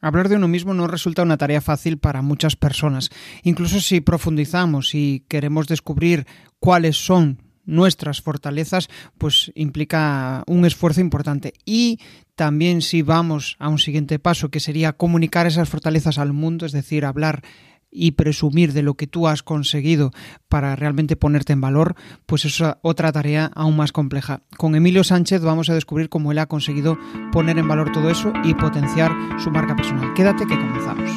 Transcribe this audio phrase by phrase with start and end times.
[0.00, 3.10] Hablar de uno mismo no resulta una tarea fácil para muchas personas.
[3.42, 6.26] Incluso si profundizamos y queremos descubrir
[6.60, 8.88] cuáles son nuestras fortalezas,
[9.18, 11.52] pues implica un esfuerzo importante.
[11.64, 11.98] Y
[12.36, 16.72] también si vamos a un siguiente paso, que sería comunicar esas fortalezas al mundo, es
[16.72, 17.42] decir, hablar
[17.90, 20.12] y presumir de lo que tú has conseguido
[20.48, 21.94] para realmente ponerte en valor,
[22.26, 24.42] pues es otra tarea aún más compleja.
[24.56, 26.98] Con Emilio Sánchez vamos a descubrir cómo él ha conseguido
[27.32, 30.14] poner en valor todo eso y potenciar su marca personal.
[30.14, 31.10] Quédate que comenzamos.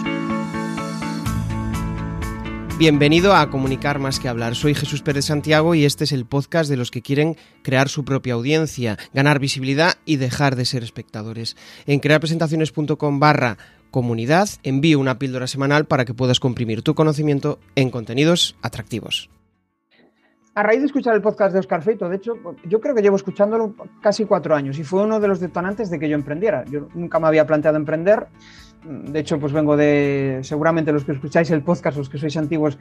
[2.81, 4.55] Bienvenido a Comunicar más que hablar.
[4.55, 8.03] Soy Jesús Pérez Santiago y este es el podcast de los que quieren crear su
[8.03, 11.55] propia audiencia, ganar visibilidad y dejar de ser espectadores.
[11.85, 13.59] En crearpresentaciones.com barra
[13.91, 19.29] comunidad, envío una píldora semanal para que puedas comprimir tu conocimiento en contenidos atractivos.
[20.53, 22.33] A raíz de escuchar el podcast de Oscar Feito, de hecho,
[22.67, 25.97] yo creo que llevo escuchándolo casi cuatro años y fue uno de los detonantes de
[25.97, 26.65] que yo emprendiera.
[26.65, 28.27] Yo nunca me había planteado emprender
[28.83, 32.79] de hecho, pues vengo de, seguramente los que escucháis el podcast, los que sois antiguos,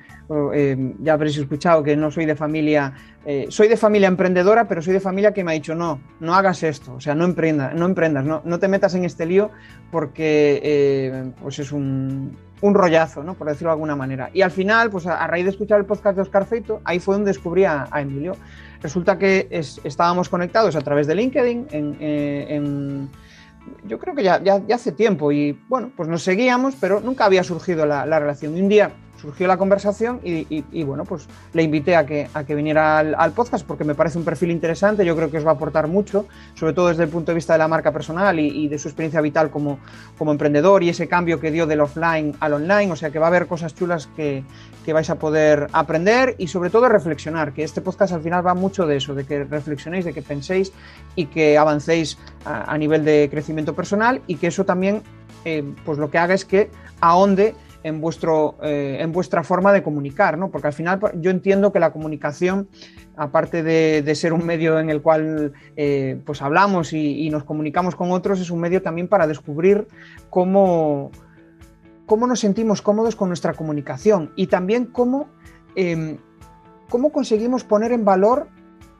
[0.54, 2.94] eh, ya habréis escuchado que no soy de familia,
[3.26, 6.34] eh, soy de familia emprendedora, pero soy de familia que me ha dicho, no, no
[6.34, 9.50] hagas esto, o sea, no emprendas, no, emprendas, no, no te metas en este lío
[9.90, 13.34] porque eh, pues es un, un, rollazo, ¿no?
[13.34, 14.30] por decirlo de alguna manera.
[14.32, 17.14] Y al final, pues a, raíz de escuchar el podcast de Oscar Feito, ahí fue
[17.14, 18.36] donde descubrí a, Emilio.
[18.80, 23.10] Resulta que estábamos conectados a través de LinkedIn en
[23.84, 27.44] yo creo que ya, ya, hace tiempo y bueno, pues nos seguíamos, pero nunca había
[27.44, 28.56] surgido la, la relación.
[28.56, 32.54] Y un día surgió la conversación y, bueno, pues le invité a que, a que
[32.54, 35.54] viniera al, podcast porque me parece un perfil interesante, yo creo que os va a
[35.54, 38.78] aportar mucho, sobre todo desde el punto de vista de la marca personal y, de
[38.78, 39.78] su experiencia vital como,
[40.18, 43.26] como emprendedor y ese cambio que dio del offline al online, o sea que va
[43.26, 44.44] a haber cosas chulas que,
[44.84, 48.54] que vais a poder aprender y sobre todo reflexionar, que este podcast al final va
[48.54, 50.72] mucho de eso, de que reflexionéis, de que penséis
[51.14, 55.02] y que avancéis a, nivel de crecimiento personal y que eso también
[55.44, 59.82] eh, pues lo que haga es que ahonde en, vuestro, eh, en vuestra forma de
[59.82, 60.50] comunicar, ¿no?
[60.50, 62.68] Porque al final pues, yo entiendo que la comunicación,
[63.16, 68.10] aparte de, ser un medio en el cual eh, pues hablamos y, nos comunicamos con
[68.10, 69.86] otros, es un medio también para descubrir
[70.28, 71.10] cómo,
[72.06, 75.28] cómo nos sentimos cómodos con nuestra comunicación y también cómo,
[75.74, 76.18] em,
[76.88, 78.48] cómo conseguimos poner en valor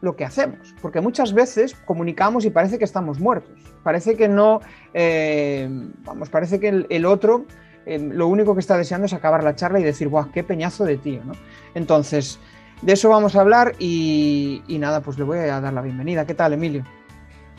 [0.01, 4.61] lo que hacemos, porque muchas veces comunicamos y parece que estamos muertos, parece que no,
[4.95, 5.69] eh,
[6.05, 7.45] vamos, parece que el otro
[7.91, 10.85] Em, lo único que está deseando es acabar la charla y decir, ¡guau, qué peñazo
[10.85, 11.23] de tío!
[11.25, 11.33] ¿no?
[11.75, 12.39] Entonces,
[12.83, 16.25] de eso vamos a hablar y, nada, pues le voy a dar la bienvenida.
[16.25, 16.85] ¿Qué tal, Emilio?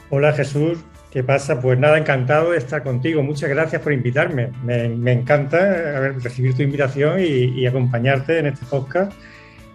[0.10, 0.80] Hola, Jesús.
[1.12, 1.60] ¿Qué pasa?
[1.60, 3.22] Pues nada, encantado de estar contigo.
[3.22, 4.52] Muchas gracias por invitarme.
[4.64, 9.12] Me, encanta recibir tu invitación y, acompañarte en este podcast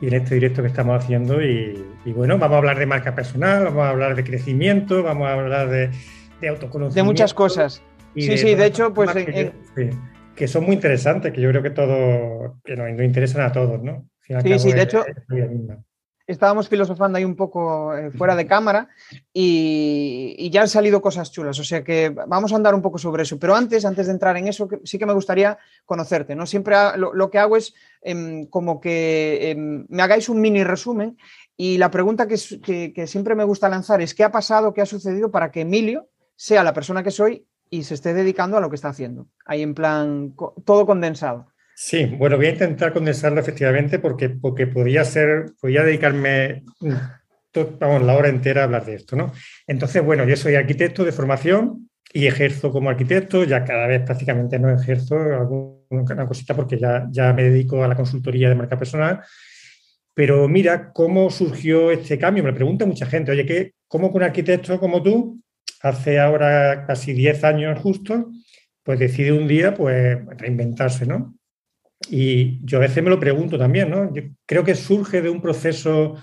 [0.00, 1.42] y en este directo que estamos haciendo.
[1.42, 5.34] Y, bueno, vamos a hablar de marca personal, vamos a hablar de crecimiento, vamos a
[5.34, 5.90] hablar de,
[6.48, 6.94] autoconocimiento.
[6.94, 7.82] De muchas cosas.
[8.14, 9.10] Sí, sí, de hecho, pues
[10.36, 14.08] que son muy interesantes, que yo creo que todo, que nos, interesan a todos, ¿no?
[14.20, 15.04] Sí, sí, de hecho,
[16.26, 18.88] estábamos filosofando ahí un poco eh, fuera de cámara
[19.32, 23.22] y, ya han salido cosas chulas, o sea que vamos a andar un poco sobre
[23.22, 26.46] eso, pero antes, antes de entrar en eso, sí que me gustaría conocerte, ¿no?
[26.46, 31.16] Siempre lo, que hago es em, como que em, me hagáis un mini resumen
[31.56, 34.86] y la pregunta que, que siempre me gusta lanzar es ¿qué ha pasado, qué ha
[34.86, 38.70] sucedido para que Emilio sea la persona que soy y se esté dedicando a lo
[38.70, 39.28] que está haciendo.
[39.44, 40.34] Ahí en plan,
[40.64, 41.46] todo condensado.
[41.74, 46.64] Sí, bueno, voy a intentar condensarlo efectivamente porque, porque podría ser, podría dedicarme
[47.80, 49.32] vamos, la hora entera a hablar de esto, ¿no?
[49.66, 54.58] Entonces, bueno, yo soy arquitecto de formación y ejerzo como arquitecto, ya cada vez prácticamente
[54.58, 59.20] no ejerzo alguna cosita porque ya, ya me dedico a la consultoría de marca personal.
[60.14, 62.42] Pero mira cómo surgió este cambio.
[62.42, 65.38] Me pregunta mucha gente, oye, ¿qué, ¿cómo con un arquitecto como tú
[65.82, 68.30] hace ahora casi 10 años justo,
[68.82, 71.36] pues decide un día pues reinventarse, ¿no?
[72.10, 74.14] Y yo a veces me lo pregunto también, ¿no?
[74.14, 76.16] Yo creo que surge de un proceso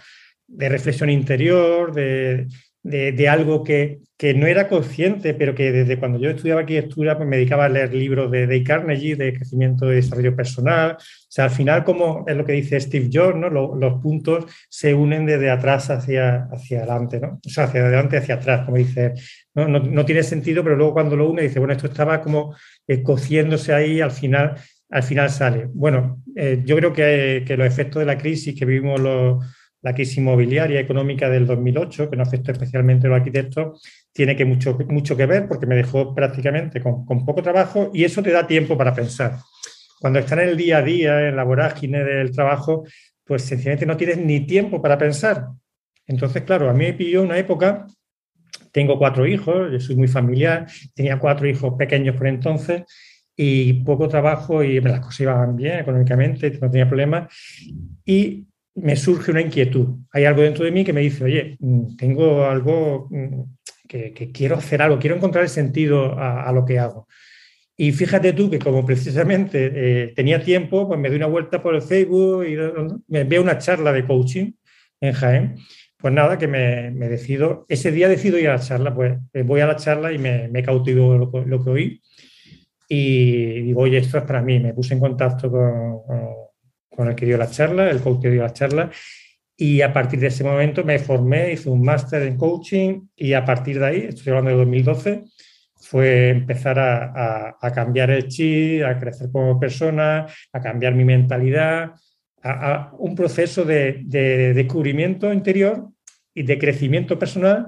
[0.47, 2.47] de reflexión interior, de,
[2.83, 7.27] de, algo que, que, no era consciente, pero que desde cuando yo estudiaba arquitectura pues
[7.29, 10.97] me dedicaba a leer libros de Dale Carnegie, de crecimiento y desarrollo personal.
[10.99, 13.49] O sea, al final, como es lo que dice Steve Jobs, ¿no?
[13.49, 17.39] los, puntos se unen desde atrás hacia, hacia adelante, ¿no?
[17.45, 19.13] O sea, hacia adelante hacia atrás, como dice.
[19.55, 19.67] ¿no?
[19.67, 22.53] No, no tiene sentido, pero luego cuando lo une dice, bueno, esto estaba como
[22.85, 24.55] eh, cociéndose ahí, al final,
[24.89, 25.67] al final sale.
[25.73, 29.45] Bueno, eh, yo creo que, que los efectos de la crisis que vivimos los
[29.83, 33.81] la crisis inmobiliaria económica del 2008, que nos afectó especialmente a los arquitectos,
[34.13, 38.23] tiene que mucho, mucho que ver porque me dejó prácticamente con, poco trabajo y eso
[38.23, 39.39] te da tiempo para pensar.
[39.99, 42.85] Cuando estás en el día a día, en la vorágine del trabajo,
[43.25, 45.47] pues sencillamente no tienes ni tiempo para pensar.
[46.07, 47.85] Entonces, claro, a mí me pilló una época,
[48.71, 50.65] tengo cuatro hijos, yo soy muy familiar,
[50.95, 52.83] tenía cuatro hijos pequeños por entonces,
[53.35, 57.33] y poco trabajo y las cosas iban bien económicamente, no tenía problemas.
[58.05, 59.87] Y me surge una inquietud.
[60.11, 63.41] Hay algo dentro de mí que me dice, oye, mm, tengo algo mm,
[63.87, 67.07] que, quiero hacer algo, quiero encontrar el sentido a, lo que hago.
[67.75, 71.75] Y fíjate tú que como precisamente eh, tenía tiempo, pues me doy una vuelta por
[71.75, 74.51] el Facebook y veo una charla de coaching
[75.01, 75.55] en Jaén.
[75.97, 79.61] Pues nada, que me, decido, ese día decido ir a la charla, pues eh, voy
[79.61, 82.01] a la charla y me, me cautivo lo, que oí.
[82.89, 84.59] Y digo, oye, esto es para mí.
[84.59, 86.52] Me puse en contacto con, con
[86.97, 88.89] el que dio la charla, el coach que dio la charla,
[89.55, 93.45] y a partir de ese momento me formé, hice un máster en coaching y a
[93.45, 95.23] partir de ahí, estoy hablando de 2012,
[95.75, 101.91] fue empezar a, cambiar el chip, a crecer como persona, a cambiar mi mentalidad,
[102.41, 104.03] a, un proceso de,
[104.55, 105.89] descubrimiento interior
[106.33, 107.67] y de crecimiento personal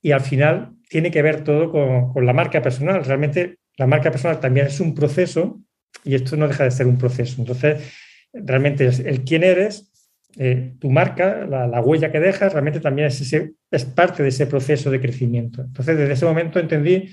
[0.00, 3.04] y al final tiene que ver todo con, con la marca personal.
[3.04, 5.60] Realmente la marca personal también es un proceso
[6.02, 7.36] y esto no deja de ser un proceso.
[7.38, 7.92] Entonces,
[8.32, 9.90] realmente el quién eres,
[10.38, 14.90] eh, tu marca, la, huella que dejas, realmente también es, es parte de ese proceso
[14.90, 15.62] de crecimiento.
[15.62, 17.08] Entonces, desde ese momento entendí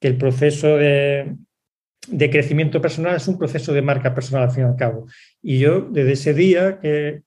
[0.00, 1.36] que el proceso de,
[2.30, 5.06] crecimiento personal es un proceso de marca personal al fin y al cabo.
[5.42, 7.22] Y yo, desde ese día que,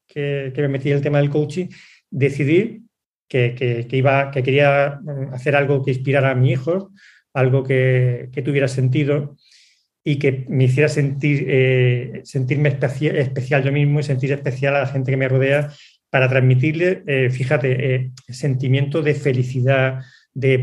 [0.55, 1.67] me metí en el tema del coaching,
[2.09, 2.83] decidí
[3.27, 4.99] que, iba, que quería
[5.31, 6.91] hacer algo que inspirara a mi hijo,
[7.33, 9.35] algo que, tuviera sentido
[10.03, 14.87] y que me hiciera sentir, eh, sentirme especial, yo mismo y sentir especial a la
[14.87, 15.71] gente que me rodea
[16.09, 20.01] para transmitirle, eh, fíjate, eh, sentimiento de felicidad,
[20.33, 20.57] de,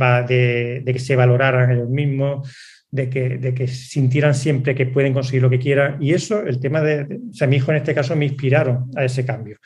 [0.84, 2.48] de, que se valoraran ellos mismos,
[2.90, 5.96] de que, de que, sintieran siempre que pueden conseguir lo que quieran.
[6.02, 9.04] Y eso, el tema de, o sea, mi hijo en este caso me inspiraron a
[9.04, 9.58] ese cambio.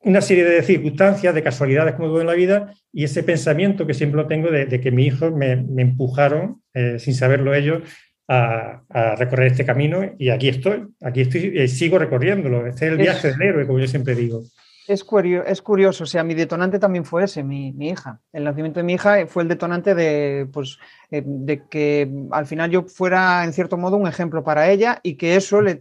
[0.00, 3.94] Una serie de circunstancias, de casualidades como todo en la vida, y ese pensamiento que
[3.94, 6.62] siempre lo tengo de, que mi hijo me, me empujaron,
[6.98, 7.82] sin saberlo ellos,
[8.28, 8.82] a,
[9.16, 12.66] recorrer este camino y aquí estoy, aquí estoy, y sigo recorriéndolo.
[12.66, 14.42] Este es el viaje del héroe, como yo siempre digo.
[14.88, 18.20] Es curioso, es curioso, o sea, mi detonante también fue ese, mi, hija.
[18.32, 20.78] El nacimiento de mi hija fue el detonante de, pues,
[21.10, 25.14] eh, de que al final yo fuera, en cierto modo, un ejemplo para ella y
[25.14, 25.80] que eso, le,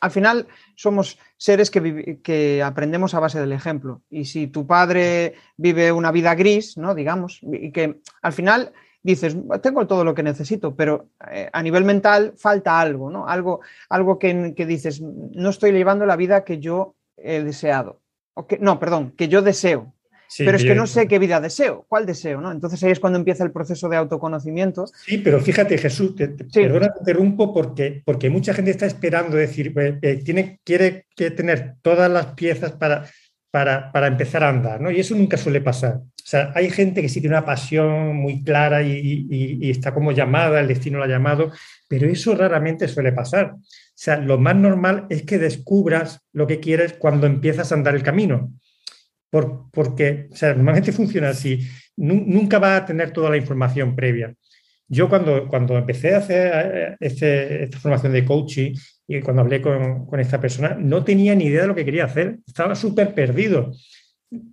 [0.00, 4.02] al final somos seres que, que, aprendemos a base del ejemplo.
[4.10, 6.96] Y si tu padre vive una vida gris, ¿no?
[6.96, 8.72] Digamos, y que al final
[9.06, 13.26] dices, tengo todo lo que necesito, pero eh, a nivel mental falta algo, ¿no?
[13.26, 18.00] Algo, algo que, dices, no estoy llevando la vida que yo he deseado.
[18.34, 19.94] O que, no, perdón, que yo deseo.
[20.38, 22.50] pero es que no sé qué vida deseo, cuál deseo, ¿no?
[22.50, 24.86] Entonces ahí es cuando empieza el proceso de autoconocimiento.
[24.86, 29.72] Sí, pero fíjate, Jesús, te, perdona, te interrumpo porque, porque mucha gente está esperando decir,
[29.78, 33.06] eh, eh, tiene, quiere que tener todas las piezas para,
[33.90, 34.90] para, empezar a andar, ¿no?
[34.90, 35.94] Y eso nunca suele pasar.
[35.94, 40.60] O sea, hay gente que sí tiene una pasión muy clara y, está como llamada,
[40.60, 41.50] el destino lo ha llamado,
[41.88, 43.54] pero eso raramente suele pasar.
[43.54, 43.58] O
[43.94, 48.02] sea, lo más normal es que descubras lo que quieres cuando empiezas a andar el
[48.02, 48.52] camino.
[49.30, 51.66] Por, porque, normalmente funciona así.
[51.96, 54.34] Nunca va a tener toda la información previa.
[54.86, 58.74] Yo cuando, cuando empecé a hacer este, esta formación de coaching
[59.08, 62.04] y cuando hablé con, con, esta persona, no tenía ni idea de lo que quería
[62.04, 62.38] hacer.
[62.46, 63.72] Estaba súper perdido.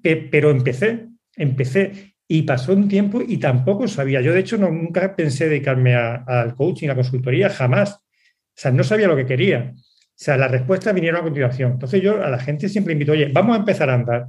[0.02, 4.22] Pero empecé empecé y pasó un tiempo y tampoco sabía.
[4.22, 7.94] Yo, de hecho, no, nunca pensé dedicarme al coaching, a la consultoría, jamás.
[7.96, 9.74] O sea, no sabía lo que quería.
[9.76, 11.74] O sea, las respuestas vinieron a continuación.
[11.74, 14.28] Entonces yo a la gente siempre invito, oye, vamos a empezar a andar,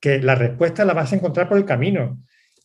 [0.00, 2.22] que la respuesta la vas a encontrar por el camino,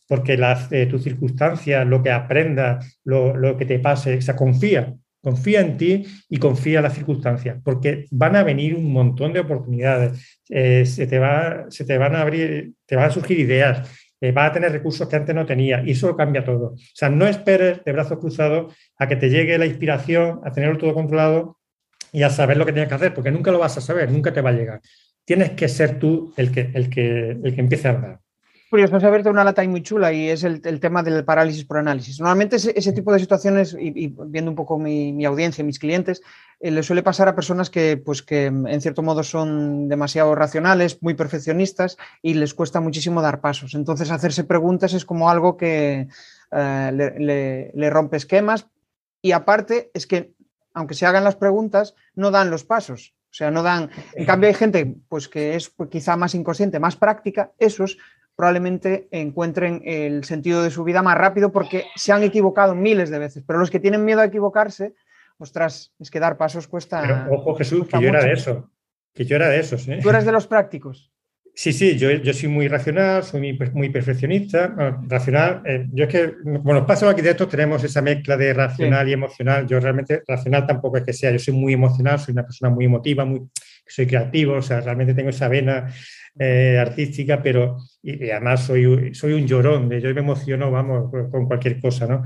[0.07, 4.93] porque las, eh, tus circunstancias, lo que aprendas, lo, que te pase, o sea, confía,
[5.21, 9.41] confía en ti y confía en las circunstancias, porque van a venir un montón de
[9.41, 10.39] oportunidades.
[10.49, 13.89] Eh, se, te va, se te van a abrir, te van a surgir ideas,
[14.21, 16.73] eh, vas a tener recursos que antes no tenía y eso cambia todo.
[16.73, 20.77] O sea, no esperes de brazos cruzados a que te llegue la inspiración, a tenerlo
[20.77, 21.59] todo controlado
[22.11, 24.33] y a saber lo que tienes que hacer, porque nunca lo vas a saber, nunca
[24.33, 24.81] te va a llegar.
[25.25, 28.19] Tienes que ser tú el que, el que, el que empiece a andar
[28.69, 32.19] curioso, has abierto una lata muy chula y es el, tema del parálisis por análisis.
[32.19, 36.21] Normalmente ese, tipo de situaciones, y, viendo un poco mi, mi audiencia, mis clientes,
[36.59, 41.01] eh, le suele pasar a personas que, pues, que en cierto modo son demasiado racionales,
[41.01, 43.75] muy perfeccionistas y les cuesta muchísimo dar pasos.
[43.75, 46.07] Entonces hacerse preguntas es como algo que
[46.51, 48.67] eh, le, rompe esquemas
[49.21, 50.33] y aparte es que
[50.73, 53.15] aunque se hagan las preguntas, no dan los pasos.
[53.31, 53.89] O sea, no dan.
[54.15, 57.51] En cambio, hay gente pues, que es pues, quizá más inconsciente, más práctica.
[57.57, 57.97] Esos
[58.39, 63.19] probablemente encuentren el sentido de su vida más rápido porque se han equivocado miles de
[63.19, 63.43] veces.
[63.45, 64.93] Pero los que tienen miedo a equivocarse,
[65.37, 67.01] ostras, es que dar pasos cuesta.
[67.01, 68.71] Pero, ojo, Jesús, que yo era de eso.
[69.13, 69.85] Que yo era de esos.
[69.89, 69.99] ¿eh?
[70.01, 71.11] Tú eres de los prácticos.
[71.53, 74.73] Sí, sí, yo, yo soy muy racional, soy muy, perfeccionista.
[75.09, 79.67] racional, eh, yo es que, bueno, los arquitectos tenemos esa mezcla de racional y emocional.
[79.67, 82.85] Yo realmente, racional tampoco es que sea, yo soy muy emocional, soy una persona muy
[82.85, 83.49] emotiva, muy,
[83.85, 85.93] soy creativo, o sea, realmente tengo esa vena
[86.37, 91.45] eh, artística, pero y, además soy, soy un llorón, de yo me emociono, vamos, con
[91.47, 92.23] cualquier cosa, ¿no?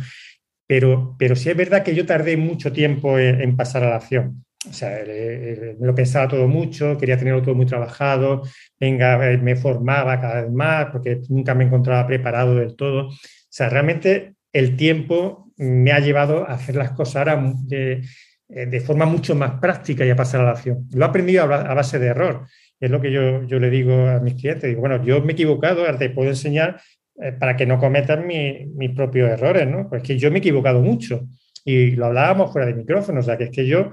[0.68, 4.44] Pero, pero sí es verdad que yo tardé mucho tiempo en pasar a la acción.
[4.70, 8.44] O sea, me lo pensaba todo mucho, quería tenerlo todo muy trabajado,
[8.80, 13.08] venga, eh, me formaba cada vez más porque nunca me encontraba preparado del todo.
[13.08, 13.14] O
[13.50, 18.02] sea, realmente el tiempo me ha llevado a hacer las cosas ahora de,
[18.50, 20.88] eh, de forma mucho más práctica y a pasar a la acción.
[20.94, 22.48] Lo he aprendido a base de error.
[22.84, 24.70] Es lo que yo, yo le digo a mis clientes.
[24.70, 26.82] Digo, bueno, yo me he equivocado, ahora te puedo enseñar
[27.16, 29.88] eh, para que no cometan mis propios errores, ¿no?
[29.88, 31.22] Pues que yo me he equivocado mucho.
[31.64, 33.90] Y lo hablábamos fuera de micrófono, o sea, que es que yo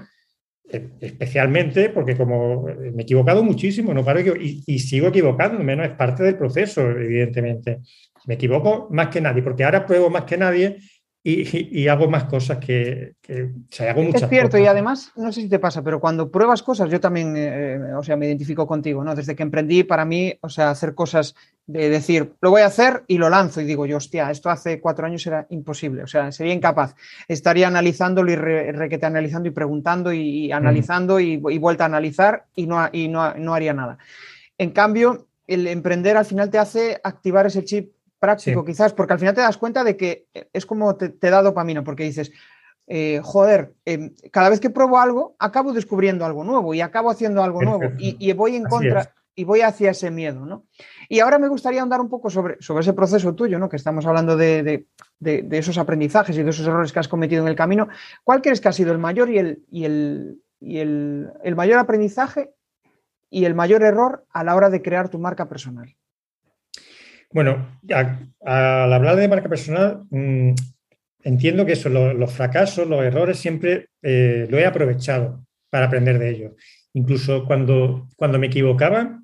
[0.99, 5.85] especialmente porque como me he equivocado muchísimo, no paro y, y sigo equivocándome, ¿no?
[5.85, 7.79] Es parte del proceso, evidentemente.
[8.27, 10.79] Me equivoco más que nadie, porque ahora pruebo más que nadie
[11.23, 13.13] y, hago más cosas que,
[13.79, 16.89] hago muchas Es cierto, y además, no sé si te pasa, pero cuando pruebas cosas,
[16.89, 19.13] yo también, eh, o sea, me identifico contigo, ¿no?
[19.13, 21.35] Desde que emprendí, para mí, o sea, hacer cosas
[21.67, 24.81] de decir, lo voy a hacer y lo lanzo y digo yo, hostia, esto hace
[24.81, 26.95] cuatro años era imposible, o sea, sería incapaz.
[27.27, 32.89] Estaría analizándolo y requete analizando y preguntando y, analizando y, vuelta a analizar y, no,
[32.91, 33.99] y no, no haría nada.
[34.57, 39.19] En cambio, el emprender al final te hace activar ese chip práctico, quizás, porque al
[39.19, 42.31] final te das cuenta de que es como te, da dopamina, porque dices,
[42.85, 47.43] eh, joder, em, cada vez que pruebo algo, acabo descubriendo algo nuevo y acabo haciendo
[47.43, 50.65] algo nuevo y, voy en contra y voy hacia ese miedo, ¿no?
[51.09, 53.69] Y ahora me gustaría andar un poco sobre, sobre ese proceso tuyo, ¿no?
[53.69, 54.85] Que estamos hablando de,
[55.19, 57.87] esos aprendizajes y de esos errores que has cometido en el camino.
[58.23, 61.79] ¿Cuál crees que ha sido el mayor y el, y el, y el, el mayor
[61.79, 62.53] aprendizaje
[63.31, 65.95] y el mayor error a la hora de crear tu marca personal?
[67.33, 70.53] Bueno, al hablar de marca personal, mm,
[71.23, 76.29] entiendo que eso, los, fracasos, los errores, siempre eh, lo he aprovechado para aprender de
[76.29, 76.53] ellos.
[76.93, 79.21] Incluso cuando, cuando me equivocaba,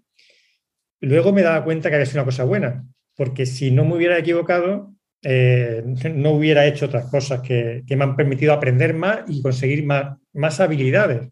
[1.02, 2.86] luego me daba cuenta que había sido una cosa buena,
[3.16, 5.84] porque si no me hubiera equivocado, eh,
[6.14, 10.60] no hubiera hecho otras cosas que, me han permitido aprender más y conseguir más, más
[10.62, 11.30] habilidades.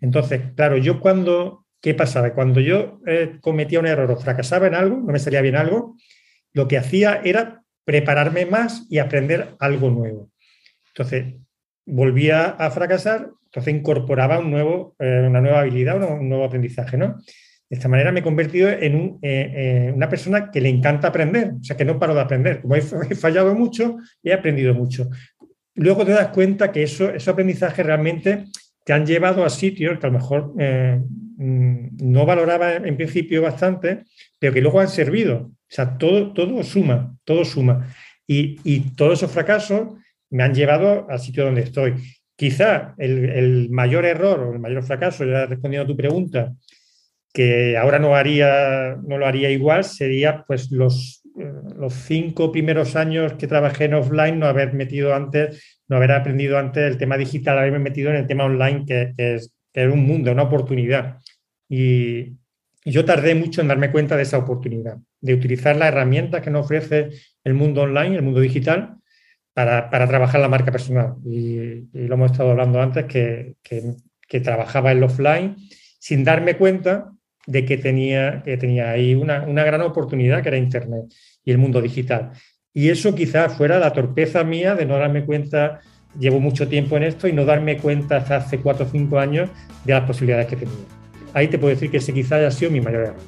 [0.00, 2.34] Entonces, claro, yo cuando ¿Qué pasaba?
[2.34, 5.96] Cuando yo eh, cometía un error o fracasaba en algo, no me salía bien algo,
[6.52, 10.32] lo que hacía era prepararme más y aprender algo nuevo.
[10.88, 11.34] Entonces,
[11.86, 17.18] volvía a fracasar, entonces incorporaba un nuevo, eh, una nueva habilidad, un, nuevo aprendizaje, ¿no?
[17.70, 21.62] De esta manera me he convertido en eh, una persona que le encanta aprender, o
[21.62, 22.62] sea, que no paro de aprender.
[22.62, 25.08] Como he, fallado mucho, he aprendido mucho.
[25.76, 28.46] Luego te das cuenta que eso, esos aprendizajes realmente
[28.86, 30.54] te han llevado a sitios que a lo mejor
[31.36, 34.04] Mm, no valoraba en principio bastante,
[34.38, 35.50] pero que luego han servido.
[35.52, 37.94] O sea, todo, todo suma, todo suma.
[38.26, 39.94] Y, todos esos fracasos
[40.30, 41.94] me han llevado al sitio donde estoy.
[42.36, 46.54] Quizá el, mayor error o el mayor fracaso, ya respondiendo a tu pregunta,
[47.32, 52.96] que ahora no, haría, no lo haría igual, sería pues los, eh, los cinco primeros
[52.96, 57.16] años que trabajé en offline, no haber metido antes, no haber aprendido antes el tema
[57.16, 61.18] digital, haberme metido en el tema online, que, es, que un mundo, una oportunidad.
[61.68, 62.36] Y,
[62.88, 66.66] yo tardé mucho en darme cuenta de esa oportunidad, de utilizar las herramientas que nos
[66.66, 67.10] ofrece
[67.42, 68.98] el mundo online, el mundo digital,
[69.52, 71.16] para, trabajar la marca personal.
[71.24, 73.56] Y, lo hemos estado hablando antes, que,
[74.40, 75.56] trabajaba en offline
[75.98, 77.12] sin darme cuenta
[77.46, 81.04] de que tenía, que tenía ahí una, una, gran oportunidad que era Internet
[81.44, 82.32] y el mundo digital.
[82.74, 85.80] Y eso quizás fuera la torpeza mía de no darme cuenta,
[86.18, 89.48] llevo mucho tiempo en esto y no darme cuenta hasta hace cuatro o cinco años
[89.84, 90.96] de las posibilidades que tenía
[91.36, 93.22] ahí te puedo decir que ese quizá haya sido mi mayor error.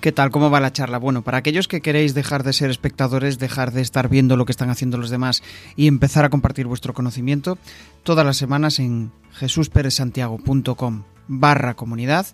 [0.00, 0.30] ¿Qué tal?
[0.30, 0.98] ¿Cómo va la charla?
[0.98, 4.52] Bueno, para aquellos que queréis dejar de ser espectadores, dejar de estar viendo lo que
[4.52, 5.42] están haciendo los demás
[5.76, 7.58] y empezar a compartir vuestro conocimiento,
[8.02, 12.26] todas las semanas en jesusperezsantiago.com barra comunidad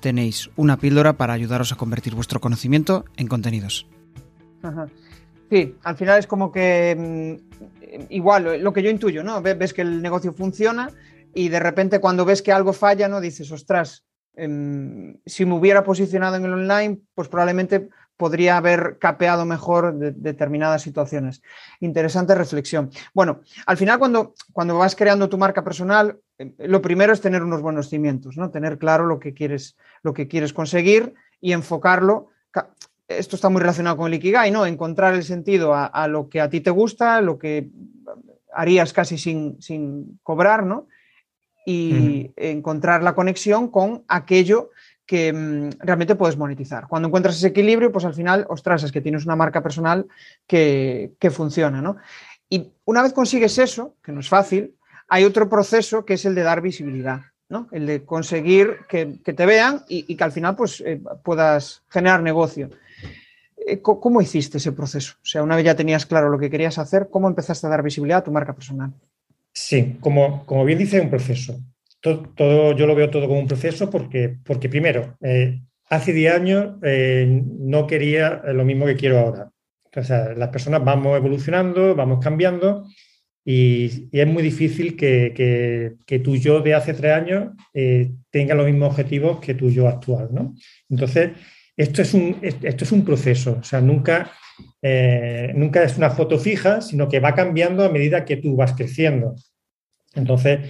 [0.00, 3.86] tenéis una píldora para ayudaros a convertir vuestro conocimiento en contenidos.
[5.50, 9.42] Sí, al final es como que mm, igual lo que yo intuyo, ¿no?
[9.42, 10.90] Ves que el negocio funciona
[11.34, 13.20] y de repente cuando ves que algo falla, ¿no?
[13.20, 14.04] Dices, ostras,
[14.34, 17.90] Em, si me hubiera posicionado en el online, pues probablemente
[18.22, 21.42] podría haber capeado mejor determinadas situaciones.
[21.80, 22.88] Interesante reflexión.
[23.12, 27.42] Bueno, al final cuando, cuando vas creando tu marca personal, em, lo primero es tener
[27.42, 28.52] unos buenos cimientos, ¿no?
[28.52, 32.28] Tener claro lo que quieres, lo que quieres conseguir y enfocarlo.
[33.08, 34.66] Esto está muy relacionado con el Ikigai, ¿no?
[34.66, 37.70] Encontrar el sentido a, lo que a ti te gusta, lo que
[38.54, 40.86] harías casi sin, sin cobrar, ¿no?
[41.64, 44.70] y encontrar la conexión con aquello
[45.12, 46.88] que mm, realmente puedes monetizar.
[46.88, 50.06] Cuando encuentras ese equilibrio, pues al final, ostras, es que tienes una marca personal
[50.46, 51.98] que, que funciona, ¿no?
[52.48, 54.74] Y una vez consigues eso, que no es fácil,
[55.08, 57.20] hay otro proceso que es el de dar visibilidad.
[57.50, 57.68] ¿no?
[57.72, 62.70] El de conseguir que, te vean y, que al final pues, eh, puedas generar negocio.
[63.66, 65.16] Eh, ¿Cómo hiciste ese proceso?
[65.22, 67.82] O sea, una vez ya tenías claro lo que querías hacer, ¿cómo empezaste a dar
[67.82, 68.94] visibilidad a tu marca personal?
[69.52, 71.60] Sí, como, como bien dice, un proceso.
[72.02, 76.74] Todo, yo lo veo todo como un proceso porque, porque primero, eh, hace 10 años
[76.82, 79.50] no quería lo mismo que quiero ahora.
[79.94, 82.86] O sea, las personas vamos evolucionando, vamos cambiando
[83.44, 88.66] y, es muy difícil que, que, tu yo de hace tres años eh, tenga los
[88.66, 90.28] mismos objetivos que tu yo actual.
[90.32, 90.54] ¿no?
[90.88, 91.32] Entonces,
[91.76, 94.30] esto es, un, esto es un proceso, o sea, nunca,
[94.82, 98.74] eh, nunca es una foto fija, sino que va cambiando a medida que tú vas
[98.74, 99.34] creciendo.
[100.14, 100.60] Entonces,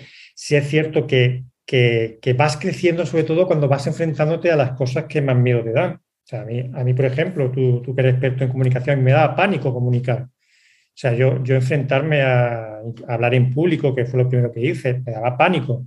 [0.42, 5.04] sí es cierto que, que, vas creciendo sobre todo cuando vas enfrentándote a las cosas
[5.04, 5.92] que más miedo te dan.
[5.94, 9.04] O sea, a, mí, a mí, por ejemplo, tú, tú que eres experto en comunicación,
[9.04, 10.22] me da pánico comunicar.
[10.22, 15.00] O sea, yo, yo enfrentarme a, hablar en público, que fue lo primero que hice,
[15.06, 15.86] me daba pánico.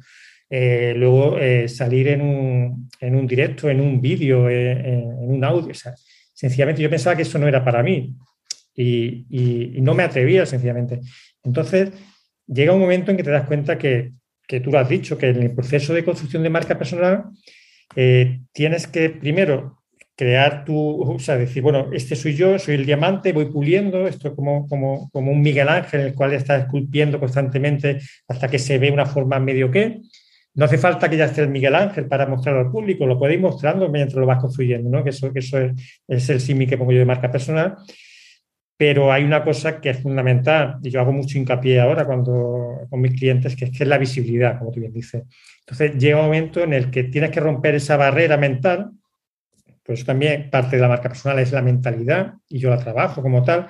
[0.49, 5.43] Eh, luego eh, salir en un, en un, directo, en un vídeo, eh, en, un
[5.43, 5.71] audio.
[5.71, 5.93] O sea,
[6.33, 8.15] sencillamente yo pensaba que eso no era para mí
[8.73, 11.01] y, y, no me atrevía, sencillamente.
[11.43, 11.91] Entonces,
[12.47, 14.13] llega un momento en que te das cuenta que,
[14.47, 17.25] que tú lo has dicho, que en el proceso de construcción de marca personal
[18.51, 19.85] tienes que primero
[20.15, 24.33] crear tu, o sea, decir, bueno, este soy yo, soy el diamante, voy puliendo, esto
[24.33, 28.91] como, como, como un Miguel Ángel, el cual estás esculpiendo constantemente hasta que se ve
[28.91, 30.01] una forma medio que.
[30.53, 33.41] No hace falta que ya esté el Miguel Ángel para mostrarlo al público, lo podéis
[33.41, 35.03] mostrando mientras lo vas construyendo, ¿no?
[35.03, 35.59] Que eso, que eso
[36.07, 37.75] es, el símil que pongo yo de marca personal.
[38.77, 42.99] Pero hay una cosa que es fundamental, y yo hago mucho hincapié ahora cuando con
[42.99, 45.23] mis clientes, que es, que es la visibilidad, como tú bien dices.
[45.59, 48.91] Entonces llega un momento en el que tienes que romper esa barrera mental
[49.85, 53.43] pues también parte de la marca personal es la mentalidad y yo la trabajo como
[53.43, 53.67] tal,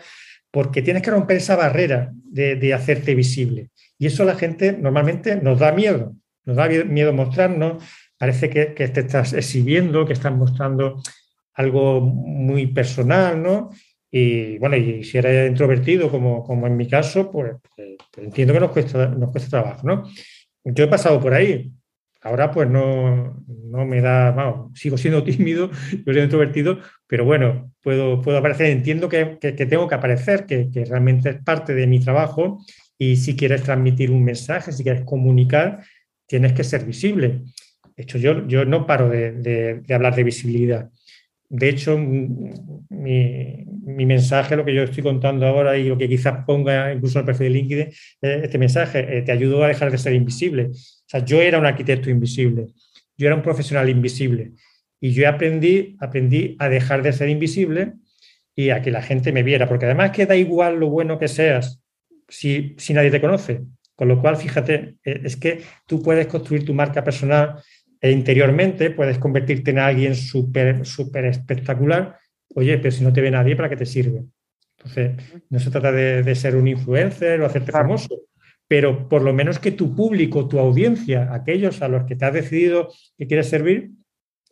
[0.49, 3.69] porque tienes que romper esa barrera de, hacerte visible.
[3.99, 7.83] Y eso a la gente normalmente nos da miedo, nos da miedo mostrarnos,
[8.17, 11.01] parece que, te estás exhibiendo, que estás mostrando
[11.53, 13.71] algo muy personal, ¿no?
[14.17, 18.59] Y bueno, y si eres introvertido, como, como en mi caso, pues, pues, entiendo que
[18.61, 20.09] nos cuesta, nos cuesta trabajo, ¿no?
[20.63, 21.71] Yo he pasado por ahí,
[22.25, 23.43] Ahora pues no,
[23.85, 29.07] me da, vamos, sigo siendo tímido, yo soy introvertido, pero bueno, puedo, puedo aparecer, entiendo
[29.07, 29.37] que,
[29.69, 32.65] tengo que aparecer, que, realmente es parte de mi trabajo
[32.97, 35.83] y si quieres transmitir un mensaje, si quieres comunicar,
[36.25, 37.43] tienes que ser visible.
[37.95, 40.89] De hecho, yo, yo no paro de, hablar de visibilidad.
[41.57, 43.65] De hecho, mi,
[44.05, 47.25] mensaje, lo que yo estoy contando ahora y lo que quizás ponga incluso en el
[47.25, 47.87] perfil de LinkedIn,
[48.21, 50.65] este mensaje, eh, te ayudo a dejar de ser invisible.
[50.71, 52.67] O sea, yo era un arquitecto invisible,
[53.17, 54.51] yo era un profesional invisible
[54.99, 57.93] y yo aprendí, aprendí a dejar de ser invisible
[58.53, 61.29] y a que la gente me viera, porque además que da igual lo bueno que
[61.29, 61.81] seas
[62.27, 63.61] si, si nadie te conoce.
[63.95, 67.61] Con lo cual, fíjate, e, es que tú puedes construir tu marca personal
[68.01, 72.17] e interiormente, puedes convertirte en alguien súper, súper espectacular.
[72.55, 74.23] Oye, pero si no te ve nadie, ¿para qué te sirve?
[74.77, 75.11] Entonces,
[75.49, 78.25] no se trata de, ser un influencer o hacerte famoso
[78.67, 82.33] pero por lo menos que tu público, tu audiencia, aquellos a los que te has
[82.33, 83.91] decidido que quieres servir,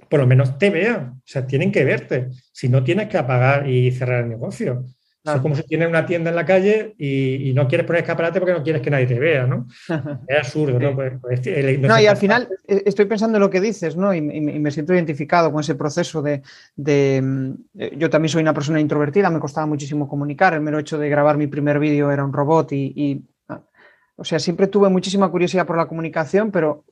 [0.10, 3.68] por lo menos te vean, o sea, tienen que verte, si no tienes que apagar
[3.70, 4.86] y cerrar el negocio.
[5.24, 8.54] Es como si tienes una tienda en la calle y, no quieres poner escaparate porque
[8.54, 9.68] no quieres que nadie te vea, ¿no?
[10.28, 10.96] Es absurdo, ¿no?
[10.96, 14.14] Pues, pues, no, y al final eh, estoy pensando en lo que dices, ¿no?
[14.14, 16.42] Y, me siento identificado con ese proceso de,
[17.22, 20.98] mm, eh, Yo también soy una persona introvertida, me costaba muchísimo comunicar, el mero hecho
[20.98, 23.26] de grabar mi primer vídeo era un robot y
[24.16, 26.86] o sea, siempre tuve muchísima curiosidad por la comunicación, pero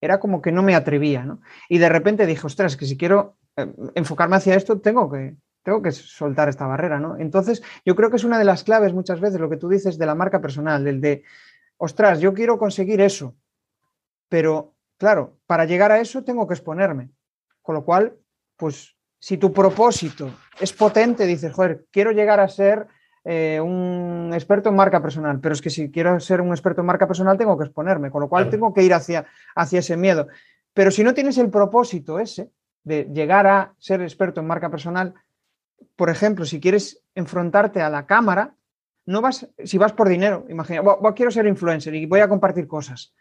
[0.00, 1.40] era como que no me atrevía, ¿no?
[1.68, 5.82] Y de repente dije, ostras, que si quiero eh, enfocarme hacia esto, tengo que, tengo
[5.82, 7.16] que soltar esta barrera, ¿no?
[7.18, 9.98] Entonces, yo creo que es una de las claves muchas veces lo que tú dices
[9.98, 11.22] de la marca personal, del de,
[11.76, 13.36] ostras, yo quiero conseguir eso,
[14.28, 17.10] pero claro, para llegar a eso tengo que exponerme.
[17.60, 18.16] Con lo cual,
[18.56, 22.88] pues, si tu propósito es potente, dices, joder, quiero llegar a ser
[23.24, 26.88] eh, un experto en marca personal, pero es que si quiero ser un experto en
[26.88, 30.26] marca personal tengo que exponerme, con lo cual tengo que ir hacia, hacia ese miedo.
[30.74, 32.50] Pero si no tienes el propósito ese
[32.82, 35.14] de llegar a ser experto en marca personal,
[35.96, 38.54] por ejemplo, si quieres enfrentarte a la cámara,
[39.06, 40.82] no vas, si vas por dinero, imagina,
[41.14, 43.14] quiero ser influencer y voy a compartir cosas.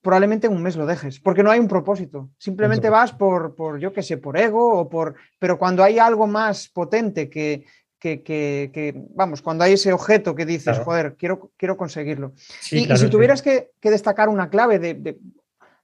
[0.00, 2.30] Probablemente en un mes lo dejes, porque no hay un propósito.
[2.36, 5.14] Simplemente vas por, por yo qué sé, por ego o por.
[5.38, 7.64] Pero cuando hay algo más potente que,
[8.00, 12.32] que, vamos, cuando hay ese objeto que dices, joder, quiero, quiero conseguirlo.
[12.72, 15.18] y, si tuvieras que, destacar una clave de,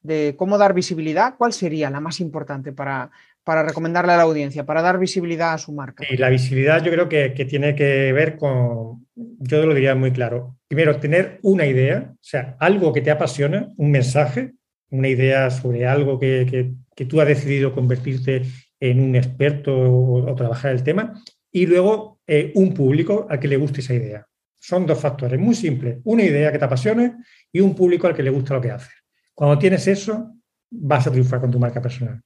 [0.02, 3.10] de cómo dar visibilidad, ¿cuál sería la más importante para,
[3.48, 6.04] para recomendarle a la audiencia, para dar visibilidad a su marca?
[6.06, 10.58] Y la visibilidad yo creo que, tiene que ver con, yo lo diría muy claro,
[10.68, 14.52] primero, tener una idea, o sea, algo que te apasiona, un mensaje,
[14.90, 16.74] una idea sobre algo que,
[17.08, 18.42] tú has decidido convertirte
[18.80, 21.14] en un experto o, trabajar el tema,
[21.50, 24.26] y luego eh, un público al que le guste esa idea.
[24.58, 27.14] Son dos factores muy simples, una idea que te apasione
[27.50, 28.92] y un público al que le gusta lo que haces.
[29.32, 30.34] Cuando tienes eso,
[30.70, 32.20] vas a triunfar con tu marca personal.